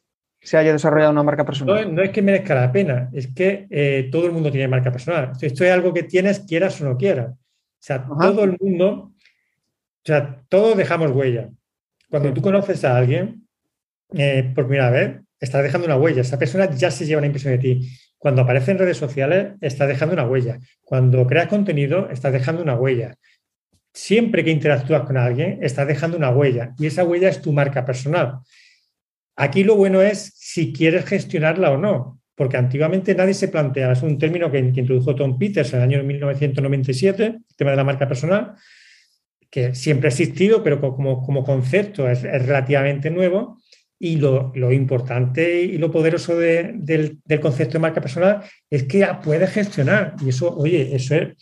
[0.43, 1.95] se haya desarrollado una marca personal.
[1.95, 5.33] No, es que merezca la pena, es que eh, todo el mundo tiene marca personal.
[5.39, 7.33] Esto es algo que tienes, quieras o no quieras.
[7.33, 11.51] O sea, todo el mundo, o sea, todos dejamos huella.
[12.09, 13.47] Cuando tú conoces a alguien,
[14.15, 16.21] eh, por primera vez, estás dejando una huella.
[16.21, 17.91] Esa persona ya se lleva una impresión de ti.
[18.19, 20.61] Cuando aparece en redes sociales, estás dejando una huella.
[20.83, 23.17] Cuando creas contenido, estás dejando una huella.
[23.93, 26.75] Siempre que interactúas con alguien, estás dejando una huella.
[26.79, 28.41] Y esa huella es tu marca personal.
[29.37, 34.03] Aquí lo bueno es si quieres gestionarla o no, porque antiguamente nadie se plantea, es
[34.03, 38.07] un término que, introdujo Tom Peters en el año 1997, el tema de la marca
[38.07, 38.55] personal,
[39.51, 43.61] que siempre ha existido, pero como concepto es, relativamente nuevo.
[44.03, 50.17] Y lo, importante y lo poderoso del, concepto de marca personal es que puedes gestionar.
[50.25, 51.37] Y eso, oye, eso, es,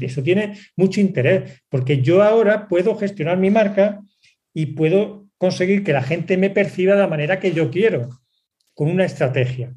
[0.00, 4.00] eso tiene mucho interés, porque yo ahora puedo gestionar mi marca
[4.54, 8.08] y puedo conseguir que la gente me perciba de la manera que yo quiero,
[8.72, 9.74] con una estrategia.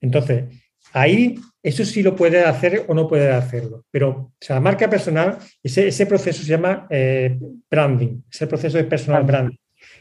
[0.00, 0.44] Entonces,
[0.92, 3.84] ahí eso sí lo puede hacer o no puede hacerlo.
[3.90, 7.38] Pero o sea, la marca personal, ese, ese proceso se llama eh,
[7.70, 9.56] branding, ese proceso de personal branding.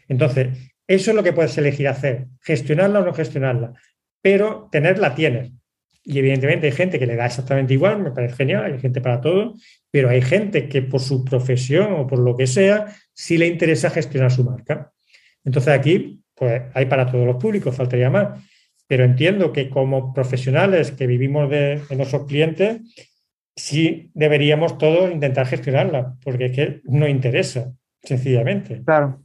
[0.08, 0.50] Entonces,
[0.96, 3.74] eso es lo que puedes elegir hacer, gestionarla o no gestionarla,
[4.22, 5.52] pero tenerla tienes.
[6.04, 9.22] Y evidentemente hay gente que le da exactamente igual, me parece genial, hay gente para
[9.22, 9.54] todo,
[9.92, 13.90] pero hay gente que por su profesión o por lo que sea, sí le interesa
[13.90, 14.92] gestionar su marca.
[15.44, 18.40] Entonces aquí, pues hay para todos los públicos, faltaría más.
[18.88, 22.82] Pero entiendo que como profesionales que vivimos de, nuestros clientes,
[23.56, 27.72] sí deberíamos todos intentar gestionarla, porque es que no interesa,
[28.02, 28.82] sencillamente.
[28.84, 29.22] Claro.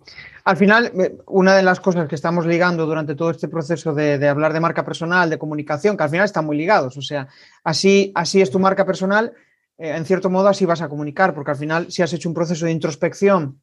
[0.47, 0.93] Al final,
[1.27, 4.85] una de las cosas que estamos ligando durante todo este proceso de, hablar de marca
[4.85, 7.27] personal, de comunicación, que al final están muy ligados, o sea,
[7.65, 9.33] así, así es tu marca personal,
[9.77, 12.35] eh, en cierto modo así vas a comunicar, porque al final si has hecho un
[12.37, 13.61] proceso de introspección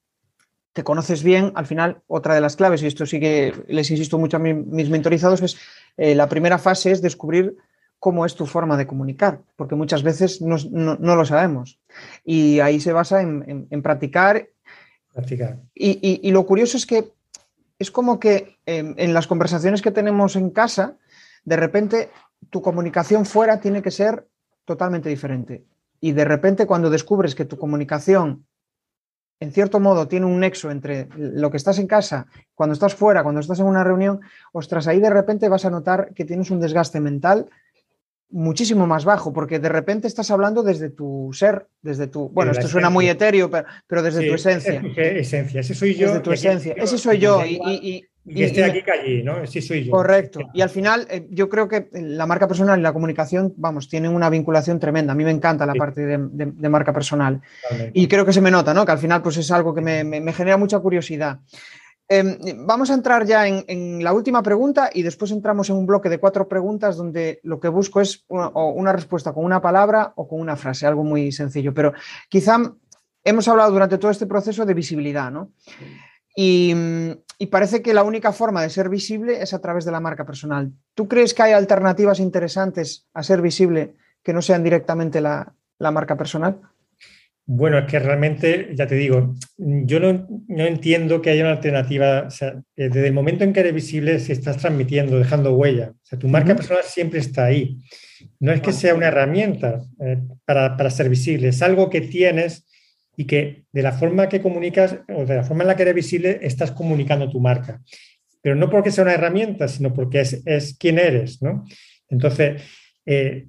[0.73, 4.17] te conoces bien, al final, otra de las claves, y esto sí que les insisto
[4.17, 5.55] mucho a mis mentorizados, es
[5.95, 7.55] eh, la primera fase es descubrir
[7.97, 10.57] cómo es tu forma de comunicar, porque muchas veces no,
[10.99, 11.79] lo sabemos.
[12.25, 14.49] Y ahí se basa en, practicar.
[15.13, 15.59] Practicar.
[15.73, 17.13] Y, lo curioso es que
[17.79, 20.97] es como que em, en las conversaciones que tenemos en casa,
[21.45, 22.09] de repente
[22.49, 24.27] tu comunicación fuera tiene que ser
[24.65, 25.63] totalmente diferente.
[25.99, 28.45] Y de repente cuando descubres que tu comunicación
[29.43, 33.23] en cierto modo tiene un nexo entre lo que estás en casa, cuando estás fuera,
[33.23, 34.21] cuando estás en una reunión,
[34.53, 37.49] ostras, ahí de repente vas a notar que tienes un desgaste mental
[38.33, 42.67] muchísimo más bajo, porque de repente estás hablando desde tu ser, desde tu, bueno, esto
[42.67, 44.81] suena muy etéreo, pero, desde tu esencia.
[44.97, 46.07] esencia, ese soy yo.
[46.07, 47.45] Desde tu esencia, ese soy yo.
[47.45, 49.45] Y, Y, y esté aquí que allí, ¿no?
[49.45, 49.91] Sí soy yo.
[49.91, 50.39] Correcto.
[50.53, 54.15] Y al final, eh, yo creo que la marca personal y la comunicación, vamos, tienen
[54.15, 55.11] una vinculación tremenda.
[55.11, 57.41] A mí me encanta la parte de, marca personal.
[57.93, 58.85] Y creo que se me nota, ¿no?
[58.85, 61.39] Que al final, pues es algo que me, genera mucha curiosidad.
[62.15, 66.09] Em, vamos a entrar ya en, la última pregunta y después entramos en un bloque
[66.09, 70.27] de cuatro preguntas donde lo que busco es una, una respuesta con una palabra o
[70.27, 71.73] con una frase, algo muy sencillo.
[71.73, 71.93] Pero
[72.29, 72.59] quizá
[73.23, 75.53] hemos hablado durante todo este proceso de visibilidad, ¿no?
[76.35, 76.75] Y,
[77.51, 80.71] parece que la única forma de ser visible es a través de la marca personal.
[80.93, 86.15] ¿Tú crees que hay alternativas interesantes a ser visible que no sean directamente la, marca
[86.15, 86.61] personal?
[87.45, 90.27] Bueno, es que realmente, ya te digo, yo no,
[90.65, 92.25] entiendo que haya una alternativa.
[92.27, 95.91] O sea, eh, desde el momento en que eres visible, si estás transmitiendo, dejando huella.
[95.91, 97.79] O sea, tu marca personal siempre está ahí.
[98.39, 102.65] No es que sea una herramienta eh, para, para, ser visible, es algo que tienes
[103.17, 105.95] y que de la forma que comunicas o de la forma en la que eres
[105.95, 107.81] visible estás comunicando tu marca.
[108.41, 111.65] Pero no porque sea una herramienta, sino porque es, es quién eres, ¿no?
[112.09, 112.61] Entonces,
[113.05, 113.47] eh,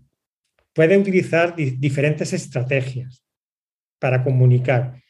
[0.73, 3.24] puede utilizar diferentes estrategias
[4.05, 5.01] para comunicar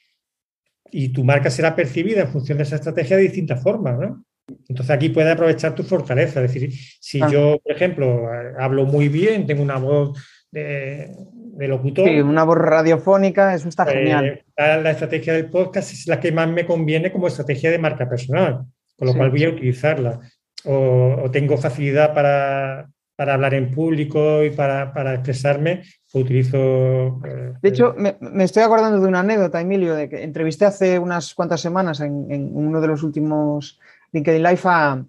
[0.89, 4.25] y tu marca será percibida en función de esa estrategia de distintas formas, ¿no?
[4.69, 7.29] Entonces aquí puede aprovechar tu fortaleza, es decir, si ah.
[7.29, 10.17] yo, por ejemplo, hablo muy bien, tengo una voz
[10.53, 12.07] de, de locutor.
[12.07, 14.45] Sí, una voz radiofónica, eso está genial.
[14.57, 18.61] La estrategia del podcast es la que más me conviene como estrategia de marca personal,
[18.97, 20.21] con lo cual voy a utilizarla.
[20.67, 27.21] O, tengo facilidad para, hablar en público y para, expresarme, pues utilizo...
[27.25, 31.35] Eh, de hecho, me, estoy acordando de una anécdota, Emilio, de que entrevisté hace unas
[31.35, 33.79] cuantas semanas en, en uno de los últimos
[34.13, 35.05] LinkedIn Live a,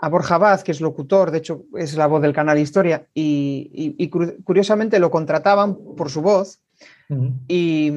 [0.00, 4.08] a Borja Vaz, que es locutor, de hecho es la voz del canal Historia, y,
[4.44, 6.60] curiosamente lo contrataban por su voz.
[7.48, 7.92] Y,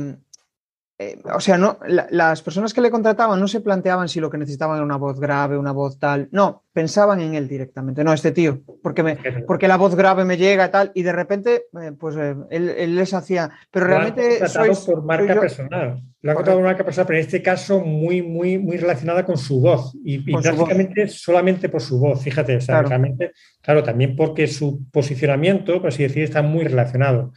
[1.02, 1.80] eh, o sea, no,
[2.12, 5.20] las personas que le contrataban no se planteaban si lo que necesitaban era una voz
[5.20, 6.30] grave, una voz tal.
[6.32, 8.04] No, pensaban en él directamente.
[8.04, 10.92] No, este tío, porque, me, porque la voz grave me llega y tal.
[10.94, 13.50] Y de repente, eh, pues eh, él, les hacía.
[13.72, 14.48] Pero realmente.
[14.48, 16.04] Soy, por marca personal.
[16.22, 19.38] Lo ha contratado por marca personal, pero en este caso muy, muy, muy relacionada con
[19.38, 19.98] su voz.
[20.04, 22.22] Y, prácticamente solamente por su voz.
[22.22, 22.90] Fíjate, claro.
[22.90, 27.32] realmente, claro, también porque su posicionamiento, por así decir, está muy relacionado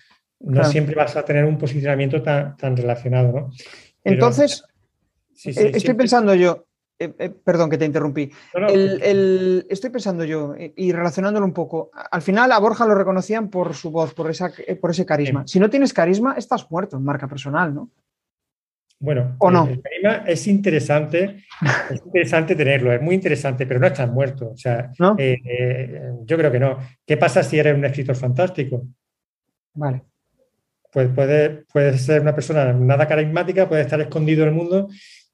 [0.45, 3.51] no siempre vas a tener un posicionamiento tan, tan relacionado, ¿no?
[4.03, 4.63] Entonces,
[5.45, 6.67] eh, estoy pensando yo,
[6.99, 8.31] eh, eh, perdón que te interrumpí,
[9.69, 13.91] estoy pensando yo, y relacionándolo un poco, al final a Borja lo reconocían por su
[13.91, 15.47] voz, por, esa, por ese carisma.
[15.47, 17.91] Si no tienes carisma, estás muerto en marca personal, ¿no?
[19.01, 19.67] Bueno, ¿O no?
[19.67, 21.45] el carisma es interesante,
[21.91, 24.51] es interesante tenerlo, es muy interesante, pero no estás muerto.
[24.51, 26.79] O sea, yo creo que no.
[27.05, 28.87] ¿Qué pasa si eres un escritor fantástico?
[29.75, 30.05] Vale
[30.95, 34.89] pues puede, puede ser una persona nada carismática, puede estar escondido en el mundo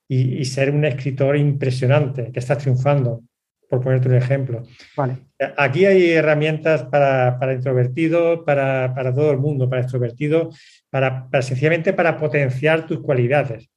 [0.08, 3.20] y, ser un escritor impresionante, que está triunfando,
[3.68, 4.62] por ponerte un ejemplo.
[4.96, 5.18] Vale.
[5.58, 10.58] Aquí hay herramientas para, para introvertidos, para, todo el mundo, para extrovertidos,
[10.88, 13.68] para, sencillamente para potenciar tus cualidades.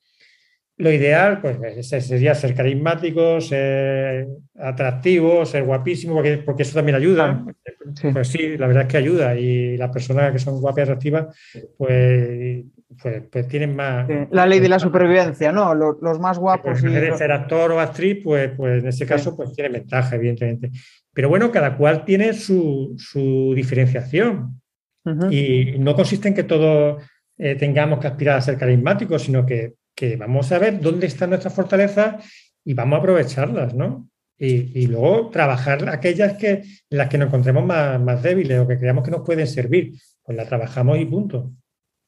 [0.77, 7.45] Lo ideal, pues, sería ser carismático, ser atractivo, ser guapísimo, porque, porque eso también ayuda.
[8.11, 9.35] Pues sí, la verdad es que ayuda.
[9.35, 11.27] Y las personas que son guapas y atractivas,
[11.77, 12.63] pues,
[12.99, 14.07] pues, pues tienen más.
[14.31, 15.75] La ley de la supervivencia, ¿no?
[15.75, 16.79] Los, más guapos.
[16.79, 17.17] Si y...
[17.17, 20.71] ser actor o actriz, pues, pues en ese caso, pues tiene ventaja, evidentemente.
[21.13, 22.95] Pero bueno, cada cual tiene su,
[23.55, 24.59] diferenciación.
[25.29, 27.03] Y no consiste en que todos
[27.37, 31.29] eh, tengamos que aspirar a ser carismáticos, sino que, que vamos a ver dónde están
[31.29, 32.25] nuestras fortalezas
[32.65, 34.09] y vamos a aprovecharlas, ¿no?
[34.45, 39.11] y, luego trabajar aquellas que, las que nos encontremos más, débiles o que creamos que
[39.11, 39.93] nos pueden servir.
[40.23, 41.51] Pues la trabajamos y punto.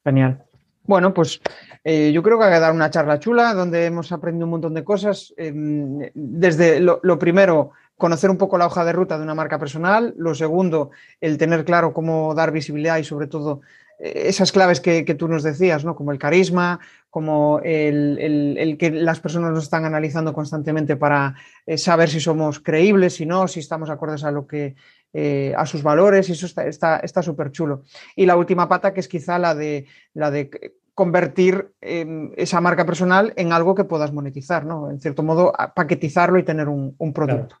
[0.04, 0.42] Genial.
[0.84, 1.40] Bueno, pues
[1.82, 4.84] eh, yo creo que ha dar una charla chula donde hemos aprendido un montón de
[4.84, 5.34] cosas.
[5.36, 10.14] Em, desde lo, primero, conocer un poco la hoja de ruta de una marca personal.
[10.16, 13.62] Lo segundo, el tener claro cómo dar visibilidad y sobre todo
[13.98, 15.96] esas claves que, tú nos decías, ¿no?
[15.96, 16.80] como el carisma,
[17.16, 23.14] como el, que las personas nos están analizando constantemente para eh, saber si somos creíbles,
[23.14, 24.74] si no, si estamos acordes a lo que
[25.14, 27.84] eh, a sus valores, y eso está súper chulo.
[28.16, 30.50] Y la última pata, que es quizá la de, la de
[30.92, 34.90] convertir em, esa marca personal en algo que puedas monetizar, ¿no?
[34.90, 37.56] En cierto modo, paquetizarlo y tener un, producto.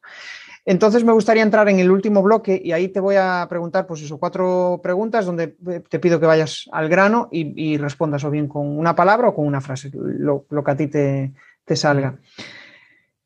[0.68, 4.02] Entonces me gustaría entrar en el último bloque y ahí te voy a preguntar, pues
[4.02, 8.48] eso, cuatro preguntas donde eh, te pido que vayas al grano y, respondas o bien
[8.48, 11.32] con una palabra o con una frase, lo, que a ti te,
[11.76, 12.18] salga.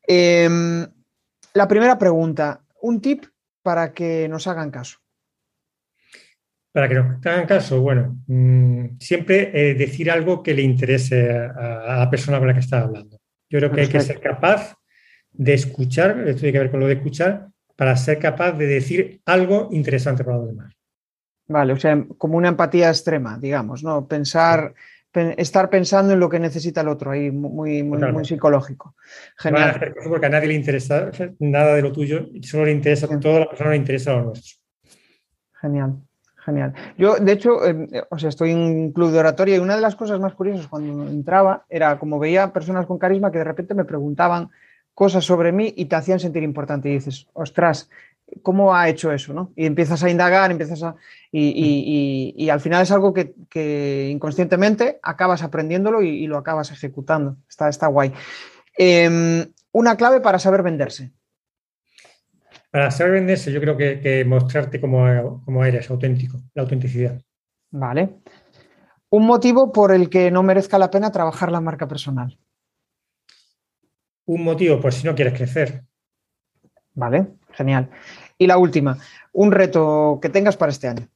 [0.03, 0.85] Em,
[1.55, 3.25] la primera pregunta, un tip
[3.63, 4.99] para que nos hagan caso.
[6.71, 11.97] Para que nos hagan caso, bueno, mm, siempre eh, decir algo que le interese a,
[11.97, 13.17] la persona con la que está hablando.
[13.49, 14.75] Yo creo que hay que ser capaz
[15.41, 19.21] de escuchar, esto tiene que ver con lo de escuchar, para ser capaz de decir
[19.25, 20.71] algo interesante para los demás.
[21.47, 24.07] Vale, o sea, como una empatía extrema, digamos, ¿no?
[24.07, 24.75] Pensar,
[25.11, 28.93] estar pensando en lo que necesita el otro, ahí muy, muy, muy psicológico.
[29.35, 29.95] Genial.
[30.07, 33.49] porque a nadie le interesa nada de lo tuyo, solo le interesa, a toda la
[33.49, 34.57] persona le interesa lo nuestro.
[35.59, 35.95] Genial.
[36.45, 36.73] Genial.
[36.99, 39.81] Yo, de hecho, em, o sea, estoy en un club de oratoria y una de
[39.81, 43.73] las cosas más curiosas cuando entraba era como veía personas con carisma que de repente
[43.73, 44.49] me preguntaban
[45.01, 46.87] cosas sobre mí y te hacían sentir importante.
[46.87, 47.89] Y dices, ostras,
[48.43, 49.33] ¿cómo ha hecho eso?
[49.33, 49.51] ¿no?
[49.55, 50.95] Y empiezas a indagar, empiezas a.
[51.31, 57.37] Y, al final es algo que, inconscientemente acabas aprendiéndolo y, lo acabas ejecutando.
[57.49, 58.13] Está, está guay.
[58.77, 61.11] Em, una clave para saber venderse.
[62.69, 67.19] Para saber venderse, yo creo que, mostrarte como, eres, auténtico, la autenticidad.
[67.71, 68.17] Vale.
[69.09, 72.37] Un motivo por el que no merezca la pena trabajar la marca personal.
[74.31, 75.83] Un motivo, pues si no quieres crecer.
[76.93, 77.89] Vale, genial.
[78.37, 78.97] Y la última,
[79.33, 81.07] un reto que tengas para este año.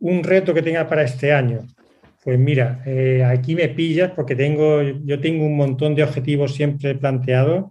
[0.00, 1.66] Un reto que tenga para este año.
[2.22, 6.94] Pues mira, eh, aquí me pillas porque tengo, yo tengo un montón de objetivos siempre
[6.94, 7.70] planteados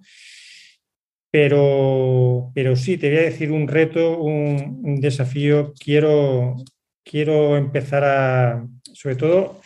[1.30, 5.74] pero, pero sí, te voy a decir un reto, un, desafío.
[5.80, 6.55] Quiero,
[7.03, 9.61] quiero empezar a, sobre todo,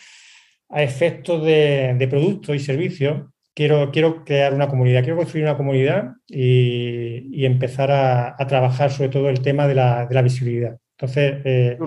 [0.68, 5.56] a efectos de, de productos y servicios, quiero, quiero crear una comunidad, quiero construir una
[5.56, 10.76] comunidad y, empezar a, trabajar sobre todo el tema de la, visibilidad.
[10.98, 11.78] Entonces, eh,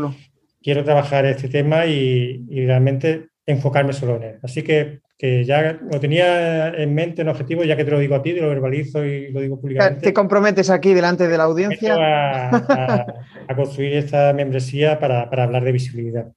[0.61, 4.39] quiero trabajar este tema y, y, realmente enfocarme solo en él.
[4.41, 8.16] Así que que ya lo tenía en mente un objetivo, ya que te lo digo
[8.16, 10.01] a ti, te lo verbalizo y lo digo públicamente.
[10.01, 11.95] Te comprometes aquí delante de la audiencia.
[11.97, 16.28] A, construir esta membresía para, hablar de visibilidad.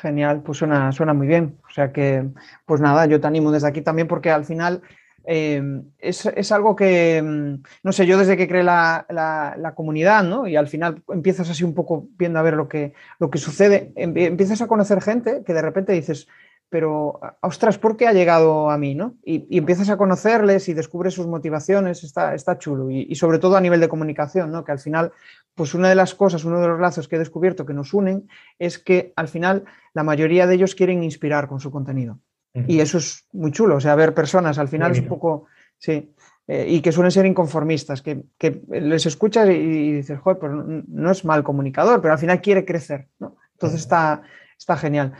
[0.00, 1.58] Genial, pues suena, suena muy bien.
[1.68, 2.24] O sea que,
[2.66, 4.82] pues nada, yo te animo desde aquí también porque al final
[5.24, 5.60] eh,
[5.98, 10.46] es, algo que, mm, no sé, yo desde que creé la, la, comunidad, ¿no?
[10.46, 13.92] Y al final empiezas así un poco viendo a ver lo que, lo que sucede,
[13.96, 16.28] empiezas a conocer gente que de repente dices,
[16.70, 18.94] pero ostras, ¿por qué ha llegado a mí?
[18.94, 19.14] ¿no?
[19.24, 22.90] Y, empiezas a conocerles y descubres sus motivaciones, está, está chulo.
[22.90, 24.64] Y, sobre todo a nivel de comunicación, ¿no?
[24.64, 25.12] que al final,
[25.54, 28.28] pues una de las cosas, uno de los lazos que he descubierto que nos unen
[28.58, 29.64] es que al final
[29.94, 32.20] la mayoría de ellos quieren inspirar con su contenido.
[32.66, 35.44] Y eso es muy chulo, o sea, ver personas, al final es un poco,
[35.78, 36.12] sí,
[36.48, 38.24] eh, y que suelen ser inconformistas, que,
[38.68, 43.06] les escuchas y, dices, joder, pero no es mal comunicador, pero al final quiere crecer,
[43.20, 43.36] ¿no?
[43.52, 44.22] Entonces está,
[44.58, 45.12] está genial.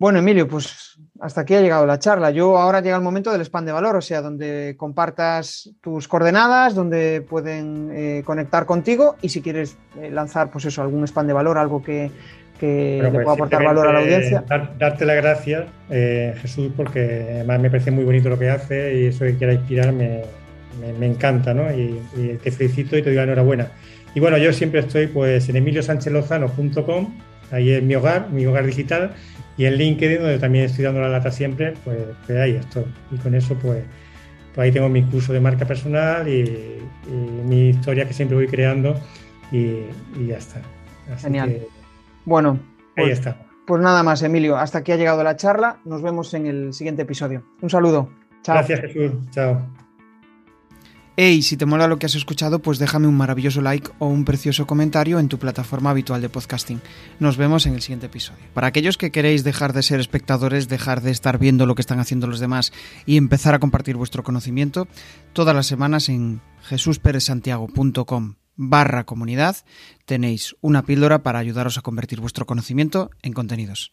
[0.00, 2.30] Bueno, Emilio, pues hasta aquí ha llegado la charla.
[2.30, 6.74] Yo ahora llega el momento del spam de valor, o sea, donde compartas tus coordenadas,
[6.74, 11.34] donde pueden eh, conectar contigo y si quieres eh, lanzar, pues eso, algún spam de
[11.34, 12.10] valor, algo que,
[12.62, 14.42] le pues pueda aportar valor a la audiencia.
[14.78, 19.06] darte las gracias, eh, Jesús, porque además me parece muy bonito lo que hace y
[19.08, 20.22] eso que quiera inspirar me,
[21.02, 21.70] encanta, ¿no?
[21.70, 22.00] Y,
[22.42, 23.68] te felicito y te doy enhorabuena.
[24.14, 27.18] Y bueno, yo siempre estoy pues en emiliosanchelozano.com,
[27.50, 29.14] ahí es mi hogar, mi hogar digital
[29.60, 32.86] y en LinkedIn, donde también estoy dando la lata siempre, pues, pues ahí estoy.
[33.10, 33.84] Y con eso, pues,
[34.54, 36.78] pues, ahí tengo mi curso de marca personal y,
[37.44, 38.98] mi historia que siempre voy creando
[39.52, 39.80] y,
[40.26, 40.62] ya está.
[41.18, 41.58] Genial.
[42.24, 42.58] bueno,
[42.96, 43.36] ahí pues, está.
[43.66, 44.56] Pues nada más, Emilio.
[44.56, 45.76] Hasta aquí ha llegado la charla.
[45.84, 47.44] Nos vemos en el siguiente episodio.
[47.60, 48.08] Un saludo.
[48.42, 48.54] Chao.
[48.54, 49.12] Gracias, Jesús.
[49.30, 49.60] Chao.
[51.22, 54.24] Hey, si te mola lo que has escuchado, pues déjame un maravilloso like o un
[54.24, 56.80] precioso comentario en tu plataforma habitual de podcasting.
[57.18, 58.42] Nos vemos en el siguiente episodio.
[58.54, 62.00] Para aquellos que queréis dejar de ser espectadores, dejar de estar viendo lo que están
[62.00, 62.72] haciendo los demás
[63.04, 64.88] y empezar a compartir vuestro conocimiento,
[65.34, 69.58] todas las semanas en jesusperezsantiago.com barra comunidad
[70.06, 73.92] tenéis una píldora para ayudaros a convertir vuestro conocimiento en contenidos.